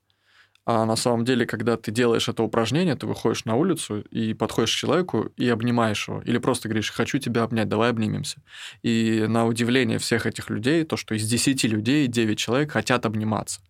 [0.65, 4.75] А на самом деле, когда ты делаешь это упражнение, ты выходишь на улицу и подходишь
[4.75, 6.21] к человеку и обнимаешь его.
[6.23, 8.41] Или просто говоришь, хочу тебя обнять, давай обнимемся.
[8.83, 13.61] И на удивление всех этих людей, то, что из 10 людей 9 человек хотят обниматься.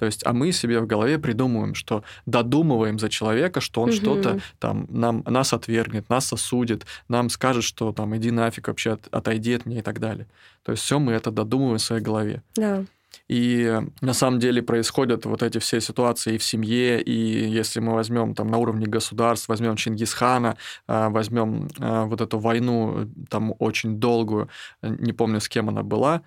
[0.00, 3.96] То есть, а мы себе в голове придумываем, что додумываем за человека, что он угу.
[3.96, 9.08] что-то там нам, нас отвергнет, нас осудит, нам скажет, что там иди нафиг вообще, от,
[9.10, 10.26] отойди от меня и так далее.
[10.62, 12.42] То есть все мы это додумываем в своей голове.
[12.54, 12.82] Да.
[13.28, 17.92] И на самом деле происходят вот эти все ситуации и в семье, и если мы
[17.92, 23.96] возьмем там на уровне государств, возьмем Чингисхана, а, возьмем а, вот эту войну там очень
[23.98, 24.48] долгую,
[24.80, 26.22] не помню, с кем она была,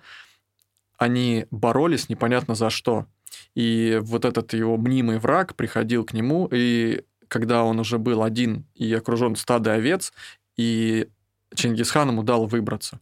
[0.96, 3.06] они боролись непонятно за что.
[3.54, 8.64] И вот этот его мнимый враг приходил к нему, и когда он уже был один
[8.74, 10.12] и окружен стадой овец,
[10.56, 11.08] и
[11.54, 13.00] Чингисхан ему дал выбраться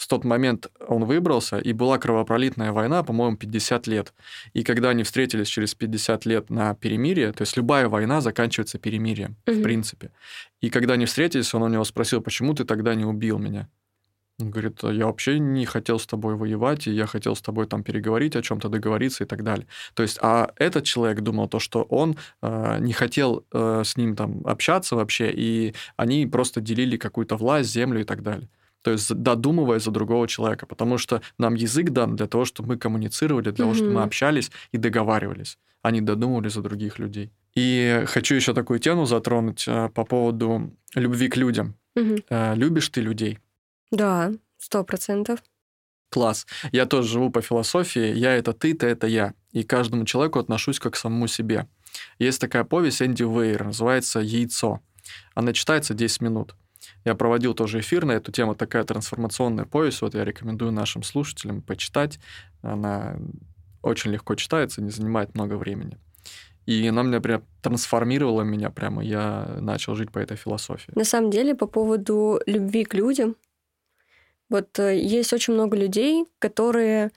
[0.00, 4.14] в тот момент он выбрался, и была кровопролитная война, по-моему, 50 лет.
[4.54, 9.36] И когда они встретились через 50 лет на перемирие, то есть любая война заканчивается перемирием,
[9.46, 9.58] угу.
[9.58, 10.10] в принципе.
[10.62, 13.68] И когда они встретились, он у него спросил, почему ты тогда не убил меня?
[14.40, 17.82] Он говорит, я вообще не хотел с тобой воевать, и я хотел с тобой там
[17.82, 19.66] переговорить о чем-то, договориться и так далее.
[19.94, 24.16] То есть, а этот человек думал то, что он э, не хотел э, с ним
[24.16, 28.48] там общаться вообще, и они просто делили какую-то власть, землю и так далее.
[28.82, 32.78] То есть додумывая за другого человека, потому что нам язык дан для того, чтобы мы
[32.78, 37.30] коммуницировали, для того, чтобы мы общались и договаривались, а не додумывали за других людей.
[37.54, 41.74] И хочу еще такую тему затронуть а, по поводу любви к людям.
[41.96, 42.16] Угу.
[42.30, 43.38] А, любишь ты людей?
[43.90, 45.42] Да, сто процентов.
[46.10, 46.46] Класс.
[46.72, 48.12] Я тоже живу по философии.
[48.14, 49.34] Я это ты, ты это я.
[49.52, 51.68] И к каждому человеку отношусь как к самому себе.
[52.18, 54.80] Есть такая повесть Энди Вейер, называется «Яйцо».
[55.34, 56.54] Она читается 10 минут.
[57.04, 60.02] Я проводил тоже эфир на эту тему, такая трансформационная повесть.
[60.02, 62.18] Вот я рекомендую нашим слушателям почитать.
[62.62, 63.16] Она
[63.82, 65.98] очень легко читается, не занимает много времени.
[66.66, 69.02] И она меня прям трансформировала меня прямо.
[69.02, 70.92] Я начал жить по этой философии.
[70.94, 73.36] На самом деле, по поводу любви к людям,
[74.50, 77.12] вот э, есть очень много людей, которые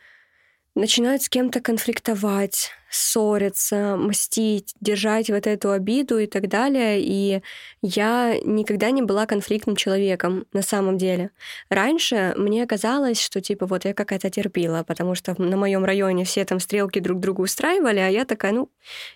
[0.76, 7.02] начинают с кем-то конфликтовать, ссориться, мстить, держать вот эту обиду и так далее.
[7.02, 7.42] И
[7.82, 11.32] я никогда не была конфликтным человеком на самом деле.
[11.70, 16.46] Раньше мне казалось, что типа вот я какая-то терпила, потому что на моем районе все
[16.46, 18.70] там стрелки друг другу устраивали, а я такая, ну,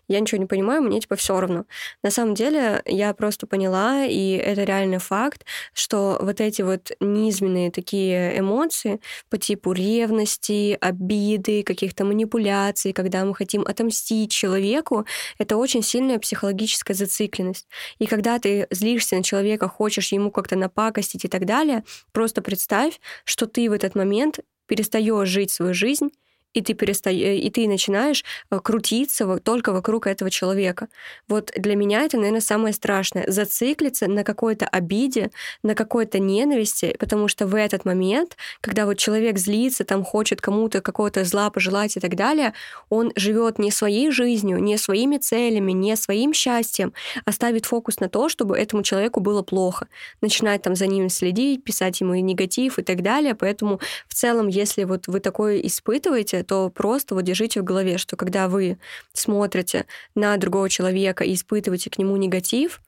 [0.08, 1.66] я ничего не понимаю, мне типа все равно.
[2.02, 7.70] На самом деле я просто поняла, и это реальный факт, что вот эти вот низменные
[7.70, 15.06] такие эмоции по типу ревности, обиды, каких-то манипуляций, когда мы хотим отомстить человеку,
[15.38, 17.68] это очень сильная психологическая зацикленность.
[18.00, 23.00] И когда ты злишься на человека, хочешь ему как-то напакостить и так далее, просто представь,
[23.24, 26.10] что ты в этот момент перестаешь жить свою жизнь
[26.58, 27.12] и ты, переста...
[27.12, 30.88] Э, и ты начинаешь э, крутиться только вокруг этого человека.
[31.28, 33.26] Вот для меня это, наверное, самое страшное.
[33.28, 35.30] Зациклиться на какой-то обиде,
[35.62, 40.82] на какой-то ненависти, потому что в этот момент, когда вот человек злится, там хочет кому-то
[40.82, 42.54] какого-то зла пожелать и так далее,
[42.90, 46.94] он живет не своей жизнью, не своими целями, не своим счастьем,
[47.26, 49.88] а ставит фокус на то, чтобы этому человеку было плохо.
[50.22, 53.36] Начинает там за ним следить, писать ему негатив и так далее.
[53.36, 58.16] Поэтому в целом, если вот вы такое испытываете, то просто вот держите в голове, что
[58.16, 58.78] когда вы
[59.14, 62.82] смотрите на другого человека и испытываете к нему негатив,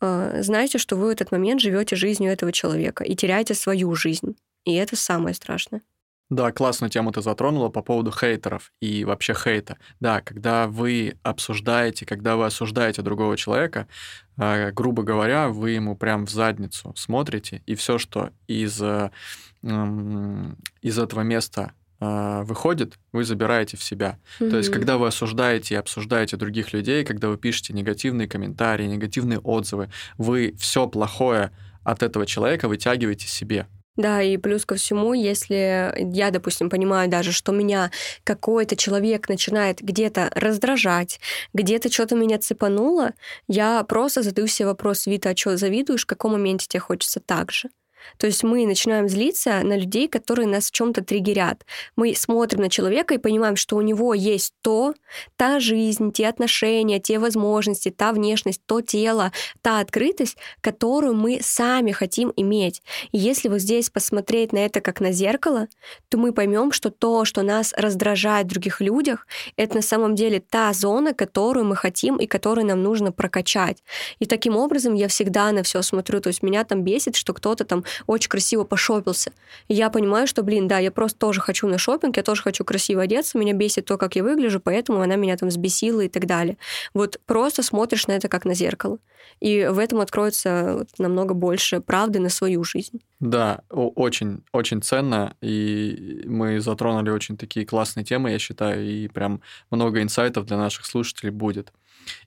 [0.00, 4.36] э, знайте, что вы в этот момент живете жизнью этого человека и теряете свою жизнь.
[4.64, 5.82] И это самое страшное.
[6.30, 9.76] Да, классную тему ты затронула по поводу хейтеров и вообще хейта.
[10.00, 13.86] Да, когда вы обсуждаете, когда вы осуждаете другого человека,
[14.38, 19.10] э, грубо говоря, вы ему прям в задницу смотрите, и все, что из, э,
[19.62, 21.72] из этого места
[22.44, 24.18] выходит, вы забираете в себя.
[24.40, 24.50] Mm-hmm.
[24.50, 29.38] То есть, когда вы осуждаете и обсуждаете других людей, когда вы пишете негативные комментарии, негативные
[29.38, 31.50] отзывы, вы все плохое
[31.84, 33.66] от этого человека вытягиваете себе.
[33.96, 37.92] Да, и плюс ко всему, если я, допустим, понимаю даже, что меня
[38.24, 41.20] какой-то человек начинает где-то раздражать,
[41.52, 43.12] где-то что-то меня цепануло,
[43.46, 47.52] я просто задаю себе вопрос, Вита, а что завидуешь, в каком моменте тебе хочется так
[47.52, 47.68] же?
[48.18, 51.64] То есть мы начинаем злиться на людей, которые нас в чем-то триггерят.
[51.96, 54.94] Мы смотрим на человека и понимаем, что у него есть то,
[55.36, 61.92] та жизнь, те отношения, те возможности, та внешность, то тело, та открытость, которую мы сами
[61.92, 62.82] хотим иметь.
[63.12, 65.68] И если вот здесь посмотреть на это как на зеркало,
[66.08, 70.40] то мы поймем, что то, что нас раздражает в других людях, это на самом деле
[70.40, 73.82] та зона, которую мы хотим и которую нам нужно прокачать.
[74.18, 76.20] И таким образом я всегда на все смотрю.
[76.20, 79.32] То есть меня там бесит, что кто-то там очень красиво пошопился.
[79.68, 83.02] Я понимаю, что, блин, да, я просто тоже хочу на шопинг, я тоже хочу красиво
[83.02, 86.56] одеться, меня бесит то, как я выгляжу, поэтому она меня там взбесила и так далее.
[86.92, 88.98] Вот просто смотришь на это как на зеркало.
[89.40, 93.00] И в этом откроется намного больше правды на свою жизнь.
[93.20, 99.40] Да, очень, очень ценно, и мы затронули очень такие классные темы, я считаю, и прям
[99.70, 101.72] много инсайтов для наших слушателей будет.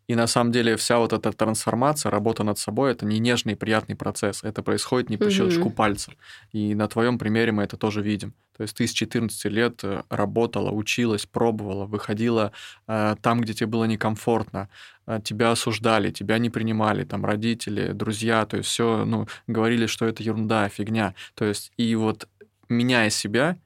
[0.07, 3.55] И на самом деле вся вот эта трансформация, работа над собой, это не нежный и
[3.55, 4.43] приятный процесс.
[4.43, 6.13] Это происходит не по щелчку пальца.
[6.51, 8.33] И на твоем примере мы это тоже видим.
[8.55, 12.51] То есть ты с 14 лет э, работала, училась, пробовала, выходила
[12.87, 14.69] э, там, где тебе было некомфортно,
[15.05, 20.07] э, тебя осуждали, тебя не принимали, там родители, друзья, то есть все, ну, говорили, что
[20.07, 21.13] это ерунда, фигня.
[21.35, 22.27] То есть и вот
[22.67, 23.57] меняя себя,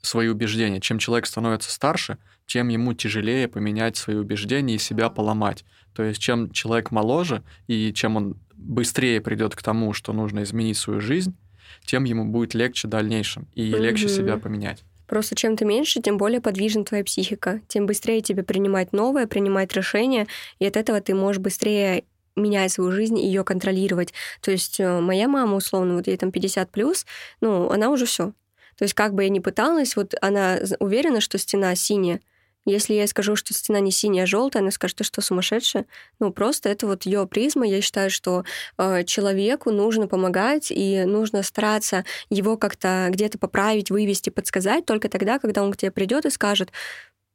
[0.00, 5.64] свои убеждения, чем человек становится старше, тем ему тяжелее поменять свои убеждения и себя поломать.
[5.94, 10.76] То есть чем человек моложе и чем он быстрее придет к тому, что нужно изменить
[10.76, 11.36] свою жизнь,
[11.84, 13.80] тем ему будет легче в дальнейшем и mm-hmm.
[13.80, 14.84] легче себя поменять.
[15.06, 19.72] Просто чем ты меньше, тем более подвижна твоя психика, тем быстрее тебе принимать новое, принимать
[19.72, 20.26] решения,
[20.58, 22.04] и от этого ты можешь быстрее
[22.34, 24.12] менять свою жизнь и ее контролировать.
[24.40, 27.06] То есть э, моя мама, условно, вот ей там 50 плюс,
[27.40, 28.32] ну, она уже все.
[28.76, 32.20] То есть как бы я ни пыталась, вот она уверена, что стена синяя,
[32.66, 35.86] если я скажу, что стена не синяя, а желтая, она скажет, что, сумасшедшая?
[36.18, 37.66] Ну, просто это вот ее призма.
[37.66, 38.44] Я считаю, что
[38.76, 45.38] э, человеку нужно помогать и нужно стараться его как-то где-то поправить, вывести, подсказать только тогда,
[45.38, 46.72] когда он к тебе придет и скажет,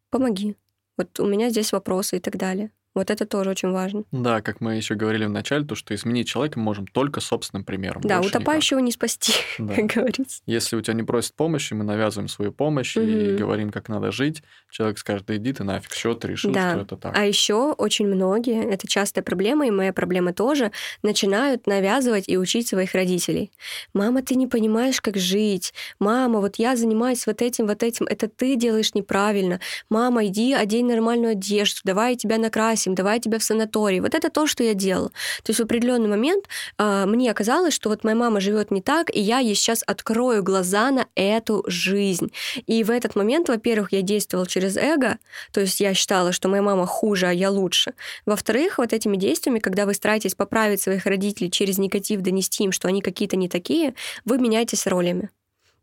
[0.10, 0.56] помоги.
[0.98, 2.72] Вот у меня здесь вопросы и так далее.
[2.94, 4.04] Вот это тоже очень важно.
[4.12, 7.64] Да, как мы еще говорили в начале, то, что изменить человека мы можем только собственным
[7.64, 8.02] примером.
[8.04, 8.86] Да, утопающего никак.
[8.86, 9.76] не спасти, да.
[9.76, 10.42] как говорится.
[10.46, 13.06] Если у тебя не просят помощи, мы навязываем свою помощь угу.
[13.06, 14.44] и говорим, как надо жить.
[14.70, 16.72] Человек скажет, да иди ты нафиг, что ты решил, да.
[16.72, 17.18] что это так.
[17.18, 22.68] А еще очень многие, это частая проблема, и моя проблема тоже, начинают навязывать и учить
[22.68, 23.52] своих родителей.
[23.94, 25.74] Мама, ты не понимаешь, как жить.
[26.00, 29.62] Мама, вот я занимаюсь вот этим, вот этим, это ты делаешь неправильно.
[29.90, 34.00] Мама, иди одень нормальную одежду, давай я тебя накрасим накрасим, давай тебя в санаторий.
[34.00, 35.10] Вот это то, что я делала.
[35.44, 36.46] То есть в определенный момент
[36.78, 40.44] э, мне оказалось, что вот моя мама живет не так, и я ей сейчас открою
[40.44, 42.32] глаза на эту жизнь.
[42.68, 45.18] И в этот момент, во-первых, я действовала через эго,
[45.52, 47.94] то есть я считала, что моя мама хуже, а я лучше.
[48.26, 52.88] Во-вторых, вот этими действиями, когда вы стараетесь поправить своих родителей через негатив, донести им, что
[52.88, 53.94] они какие-то не такие,
[54.26, 55.30] вы меняетесь ролями.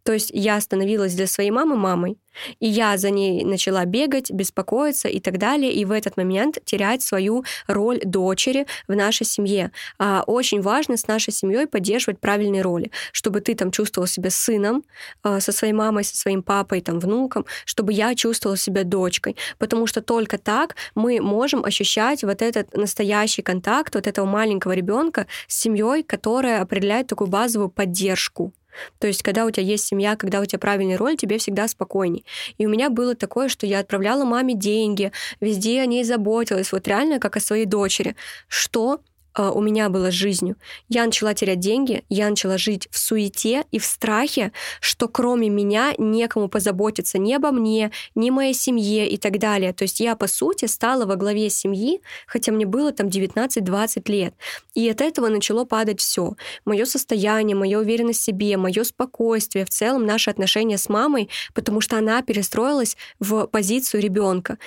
[0.08, 2.16] То есть я становилась для своей мамы мамой,
[2.60, 7.02] и я за ней начала бегать, беспокоиться и так далее, и в этот момент терять
[7.02, 9.70] свою роль дочери в нашей семье.
[9.98, 14.82] А очень важно с нашей семьей поддерживать правильные роли, чтобы ты там чувствовал себя сыном
[15.22, 19.86] а, со своей мамой, со своим папой, там, внуком, чтобы я чувствовала себя дочкой, потому
[19.86, 25.60] что только так мы можем ощущать вот этот настоящий контакт вот этого маленького ребенка с
[25.60, 28.54] семьей, которая определяет такую базовую поддержку.
[28.98, 32.24] То есть, когда у тебя есть семья, когда у тебя правильный роль, тебе всегда спокойней.
[32.58, 36.86] И у меня было такое, что я отправляла маме деньги, везде о ней заботилась, вот
[36.88, 38.16] реально как о своей дочери.
[38.48, 39.00] Что
[39.38, 40.56] Э, у меня было с жизнью.
[40.88, 45.94] Я начала терять деньги, я начала жить в суете и в страхе, что кроме меня
[45.96, 49.72] некому позаботиться ни обо мне, ни моей семье и так далее.
[49.72, 54.34] То есть я, по сути, стала во главе семьи, хотя мне было там 19-20 лет.
[54.74, 56.34] И от этого начало падать все.
[56.64, 61.80] Мое состояние, моя уверенность в себе, мое спокойствие, в целом наши отношения с мамой, потому
[61.80, 64.58] что она перестроилась в позицию ребенка.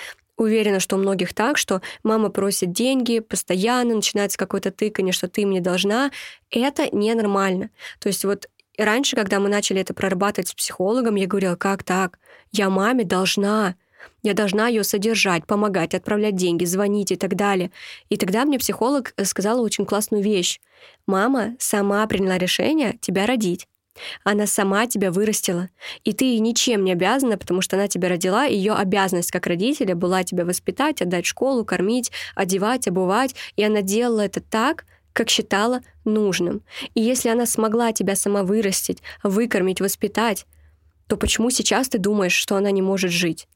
[0.42, 5.46] Уверена, что у многих так, что мама просит деньги постоянно, начинается какое-то тыканье, что ты
[5.46, 6.10] мне должна.
[6.50, 7.70] Это ненормально.
[8.00, 12.18] То есть вот раньше, когда мы начали это прорабатывать с психологом, я говорила, как так?
[12.50, 13.76] Я маме должна.
[14.24, 17.70] Я должна ее содержать, помогать, отправлять деньги, звонить и так далее.
[18.08, 20.60] И тогда мне психолог э, сказала очень классную вещь.
[21.06, 23.68] Мама сама приняла решение тебя родить.
[24.24, 25.68] Она сама тебя вырастила,
[26.04, 29.46] и ты ей ничем не обязана, потому что она тебя родила, и ее обязанность как
[29.46, 34.86] родителя была тебя воспитать, отдать в школу, кормить, одевать, обувать, и она делала это так,
[35.12, 36.62] как считала нужным.
[36.94, 40.46] И если она смогла тебя сама вырастить, выкормить, воспитать,
[41.06, 43.46] то почему сейчас ты думаешь, что она не может жить?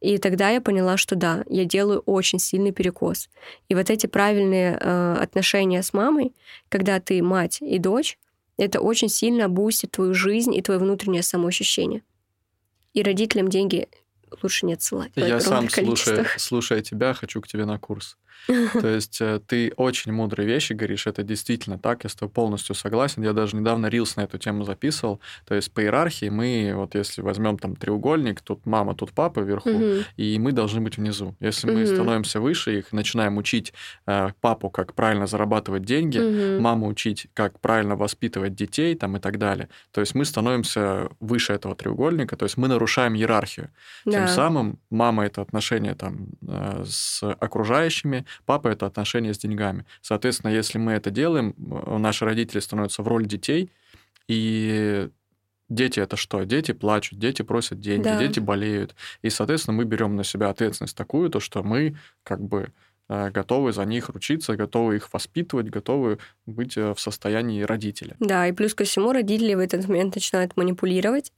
[0.00, 3.28] И тогда я поняла, что да, я делаю очень сильный перекос.
[3.68, 6.34] И вот эти правильные э, отношения с мамой,
[6.68, 8.18] когда ты мать и дочь,
[8.56, 12.02] Это очень сильно бустит твою жизнь и твое внутреннее самоощущение.
[12.94, 13.88] И родителям деньги
[14.42, 15.12] лучше не отсылать.
[15.14, 18.16] Я сам, слушая, слушая тебя, хочу к тебе на курс.
[18.80, 22.74] То есть э, ты очень мудрые вещи говоришь, это действительно так, я с тобой полностью
[22.74, 23.22] согласен.
[23.22, 25.20] Я даже недавно рилс на эту тему записывал.
[25.46, 29.70] То есть по иерархии мы, вот если возьмем там треугольник, тут мама, тут папа вверху,
[29.70, 30.04] угу.
[30.16, 31.34] и мы должны быть внизу.
[31.40, 31.78] Если угу.
[31.78, 33.72] мы становимся выше, их начинаем учить
[34.06, 36.62] э, папу, как правильно зарабатывать деньги, угу.
[36.62, 39.68] маму учить, как правильно воспитывать детей там и так далее.
[39.92, 43.70] То есть мы становимся выше этого треугольника, то есть мы нарушаем иерархию.
[44.04, 44.12] Да.
[44.12, 49.84] Тем самым мама это отношение там э, с окружающими, Папа— это отношения с деньгами.
[50.02, 53.70] Соответственно, если мы это делаем, наши родители становятся в роль детей,
[54.28, 55.08] и
[55.68, 56.44] дети это что?
[56.44, 58.18] Дети плачут, дети просят деньги, да.
[58.18, 58.94] дети болеют.
[59.22, 63.72] И, соответственно, мы берем на себя ответственность такую, то, что мы как бы Э, готовы
[63.72, 68.16] за них ручиться, готовы их воспитывать, готовы быть э, в состоянии родителя.
[68.18, 71.32] Да, и плюс ко всему родители в этот момент начинают манипулировать.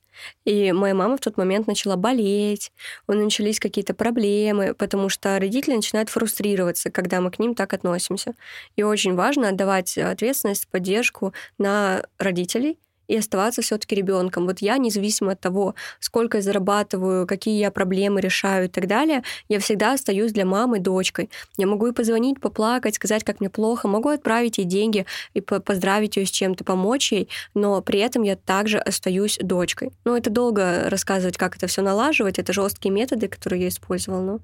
[0.44, 2.72] И моя мама в тот момент начала болеть,
[3.06, 7.72] у нее начались какие-то проблемы, потому что родители начинают фрустрироваться, когда мы к ним так
[7.72, 8.34] относимся.
[8.76, 12.78] И очень важно отдавать ответственность, поддержку на родителей,
[13.08, 14.46] и оставаться все-таки ребенком.
[14.46, 19.22] Вот я, независимо от того, сколько я зарабатываю, какие я проблемы решаю и так далее,
[19.48, 21.30] я всегда остаюсь для мамы дочкой.
[21.56, 26.16] Я могу ей позвонить, поплакать, сказать, как мне плохо, могу отправить ей деньги и поздравить
[26.16, 29.90] ее с чем-то, помочь ей, но при этом я также остаюсь дочкой.
[30.04, 34.40] Ну, это долго рассказывать, как это все налаживать, это жесткие методы, которые я использовала, но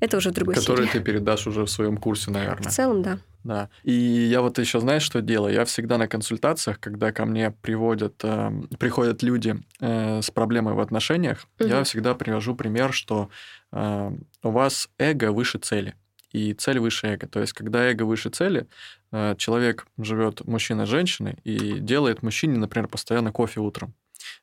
[0.00, 0.98] это уже другой Которые серии.
[0.98, 2.68] ты передашь уже в своем курсе, наверное.
[2.68, 3.18] В целом, да.
[3.44, 3.70] Да.
[3.82, 5.54] И я вот еще, знаешь, что делаю?
[5.54, 10.80] Я всегда на консультациях, когда ко мне приводят, э, приходят люди э, с проблемой в
[10.80, 11.68] отношениях, угу.
[11.68, 13.30] я всегда привожу пример, что
[13.72, 14.12] э,
[14.42, 15.94] у вас эго выше цели.
[16.32, 17.26] И цель выше эго.
[17.26, 18.66] То есть, когда эго выше цели,
[19.12, 23.94] э, человек живет, мужчина с женщиной, и делает мужчине, например, постоянно кофе утром.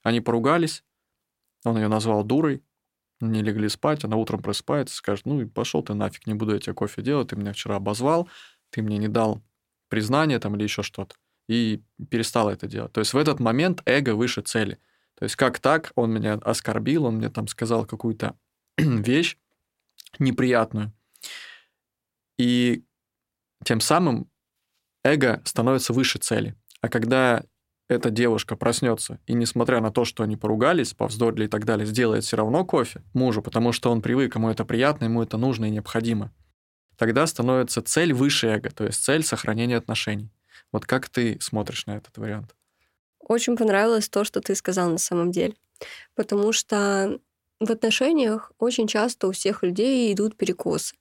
[0.02, 0.84] Они поругались,
[1.64, 2.64] он ее назвал дурой,
[3.22, 6.60] не легли спать, она утром просыпается, скажет, ну и пошел ты нафиг, не буду я
[6.60, 8.28] тебе кофе делать, ты меня вчера обозвал,
[8.76, 9.42] ты мне не дал
[9.88, 11.16] признание там или еще что-то,
[11.48, 12.92] и перестала это делать.
[12.92, 14.80] То есть в этот момент эго выше цели.
[15.18, 18.36] То есть как так, он меня оскорбил, он мне там сказал какую-то
[18.78, 19.38] вещь
[20.20, 20.92] неприятную.
[22.38, 22.84] И
[23.64, 24.30] тем самым
[25.06, 26.58] эго становится выше цели.
[26.82, 27.46] А когда
[27.88, 32.26] эта девушка проснется и, несмотря на то, что они поругались, повздорили и так далее, сделает
[32.26, 35.70] все равно кофе мужу, потому что он привык, ему это приятно, ему это нужно и
[35.70, 36.34] необходимо,
[36.98, 40.30] тогда становится цель выше эго, то есть цель сохранения отношений.
[40.72, 42.56] Вот как ты смотришь на этот вариант?
[43.20, 45.56] Очень понравилось то, что ты сказал на самом деле.
[46.16, 47.20] Потому что
[47.60, 50.96] в отношениях очень часто у всех людей идут перекосы.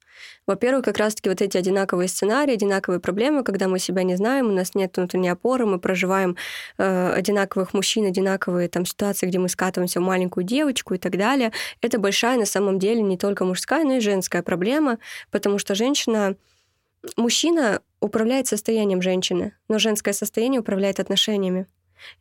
[0.47, 4.53] Во-первых, как раз-таки вот эти одинаковые сценарии, одинаковые проблемы, когда мы себя не знаем, у
[4.53, 6.37] нас нет внутренней опоры, мы проживаем
[6.79, 11.53] э, одинаковых мужчин, одинаковые там ситуации, где мы скатываемся в маленькую девочку и так далее.
[11.81, 14.99] Это большая на самом деле не только мужская, но и женская проблема,
[15.31, 16.37] потому что женщина
[17.17, 21.67] Мужчина управляет состоянием женщины, но женское состояние управляет отношениями.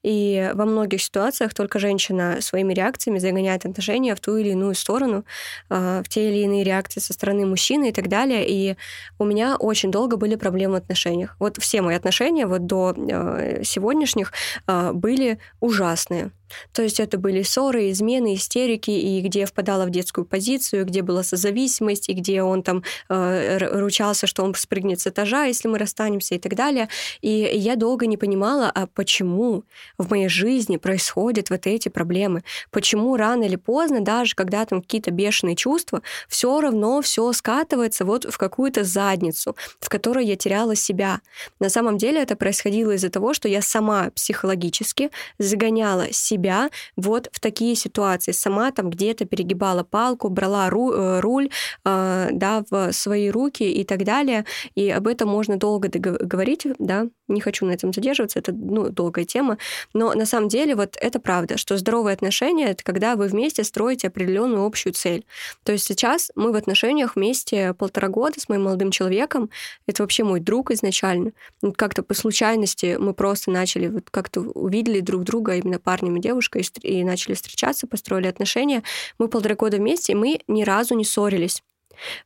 [0.04, 5.26] И во многих ситуациях только женщина своими реакциями загоняет отношения в ту или иную сторону,
[5.70, 8.48] а, в те или иные реакции со стороны мужчины и так далее.
[8.48, 8.76] И
[9.20, 11.36] у меня очень долго были проблемы в отношениях.
[11.40, 14.34] Вот все мои отношения вот до а, сегодняшних
[14.68, 16.32] а, были ужасные.
[16.72, 21.01] То есть это были ссоры, измены, истерики, и где я впадала в детскую позицию, где
[21.01, 25.78] была созависимость, и где он там э, ручался, что он спрыгнет с этажа, если мы
[25.78, 26.89] расстанемся и так далее.
[27.22, 29.64] И я долго не понимала, а почему
[29.97, 32.43] в моей жизни происходят вот эти проблемы.
[32.72, 38.26] Почему рано или поздно, даже когда там какие-то бешеные чувства, все равно все скатывается вот
[38.26, 41.22] в какую-то задницу, в которой я теряла себя.
[41.60, 47.30] На самом деле это происходило из-за того, что я сама психологически загоняла себя себя вот
[47.32, 48.32] в такие ситуации.
[48.32, 51.50] Сама там где-то перегибала палку, брала ру, э, руль
[51.86, 54.46] э, да, в свои руки и так далее.
[54.76, 59.26] И об этом можно долго говорить, да, не хочу на этом задерживаться, это ну, долгая
[59.26, 59.58] тема.
[59.94, 64.08] Но на самом деле вот это правда, что здоровые отношения— это когда вы вместе строите
[64.08, 65.26] определенную общую цель.
[65.64, 69.50] То есть сейчас мы в отношениях вместе полтора года с моим молодым человеком.
[69.88, 71.32] Это вообще мой друг изначально.
[71.76, 76.66] Как-то по случайности мы просто начали, вот как-то увидели друг друга, именно парнем и девушкой,
[76.82, 78.84] и начали встречаться, построили отношения.
[79.18, 81.62] Мы полтора года вместе, и мы ни разу не ссорились.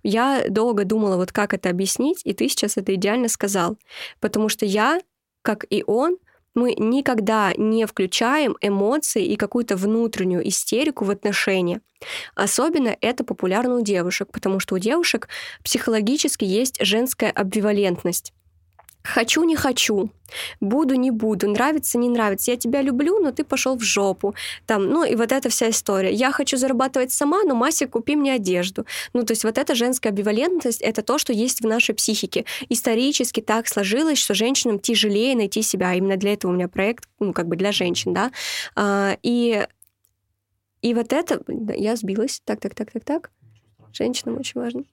[0.04, 3.78] Я долго думала, вот как это объяснить, и ты сейчас это идеально сказал.
[4.20, 5.00] Потому что я,
[5.42, 6.18] как и он,
[6.58, 11.82] мы никогда не включаем эмоции и какую-то внутреннюю истерику в отношения.
[12.34, 15.28] Особенно это популярно у девушек, потому что у девушек
[15.64, 18.34] психологически есть женская обвивалентность.
[19.04, 20.10] Хочу, не хочу.
[20.60, 21.50] Буду, не буду.
[21.50, 22.52] Нравится, не нравится.
[22.52, 24.36] Я тебя люблю, но ты пошел в жопу.
[24.66, 26.12] Там, ну и вот эта вся история.
[26.12, 28.86] Я хочу зарабатывать сама, но Мася, купи мне одежду.
[29.14, 32.44] Ну, то есть вот эта женская амбивалентность— это то, что есть в нашей психике.
[32.68, 35.94] Исторически так сложилось, что женщинам тяжелее найти себя.
[35.94, 38.32] Именно для этого у меня проект, ну, как бы для женщин, да.
[38.76, 39.66] А, и,
[40.82, 41.42] и вот это...
[41.76, 42.42] Я сбилась.
[42.44, 43.32] Так, так, так, так, так.
[43.94, 44.84] Женщинам очень важно.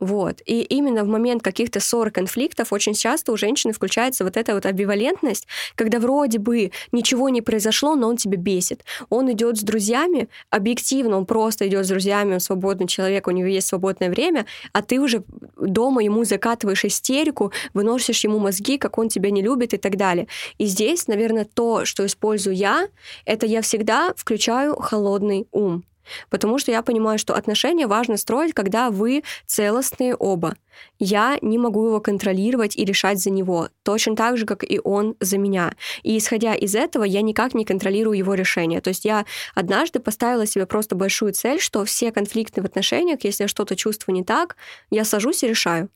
[0.00, 0.40] Вот.
[0.46, 4.64] И именно в момент каких-то ссор, конфликтов очень часто у женщины включается вот эта вот
[4.64, 8.82] амбивалентность, когда вроде бы ничего не произошло, но он тебя бесит.
[9.10, 13.46] Он идет с друзьями, объективно он просто идет с друзьями, он свободный человек, у него
[13.46, 15.22] есть свободное время, а ты уже
[15.60, 20.28] дома ему закатываешь истерику, выносишь ему мозги, как он тебя не любит и так далее.
[20.56, 22.88] И здесь, наверное, то, что использую я,
[23.26, 25.84] это я всегда включаю холодный ум.
[26.28, 30.56] Потому что я понимаю, что отношения важно строить, когда вы целостные оба.
[30.98, 35.16] Я не могу его контролировать и решать за него, точно так же, как и он
[35.20, 35.74] за меня.
[36.02, 38.80] И исходя из этого, я никак не контролирую его решение.
[38.80, 43.44] То есть я однажды поставила себе просто большую цель, что все конфликты в отношениях, если
[43.44, 44.56] я что-то чувствую не так,
[44.90, 45.88] я сажусь и решаю.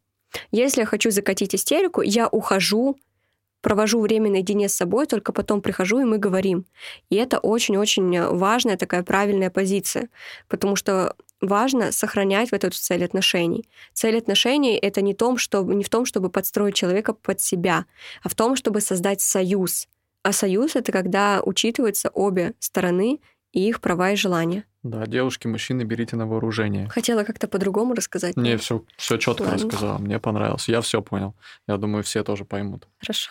[0.50, 2.96] Если я хочу закатить истерику, я ухожу,
[3.64, 6.66] провожу время наедине с собой, только потом прихожу, и мы говорим.
[7.08, 10.10] И это очень-очень важная такая правильная позиция,
[10.48, 13.66] потому что важно сохранять вот эту цель отношений.
[13.94, 17.86] Цель отношений— это не, том, чтобы, не в том, чтобы подстроить человека под себя,
[18.22, 19.88] а в том, чтобы создать союз.
[20.22, 23.20] А союз— это когда учитываются обе стороны
[23.54, 24.64] и их права и желания.
[24.82, 26.88] Да, девушки, мужчины, берите на вооружение.
[26.88, 28.36] Хотела как-то по-другому рассказать.
[28.36, 29.96] Не, все, все четко рассказала.
[29.98, 30.68] Мне понравилось.
[30.68, 31.34] Я все понял.
[31.66, 32.86] Я думаю, все тоже поймут.
[32.98, 33.30] Хорошо.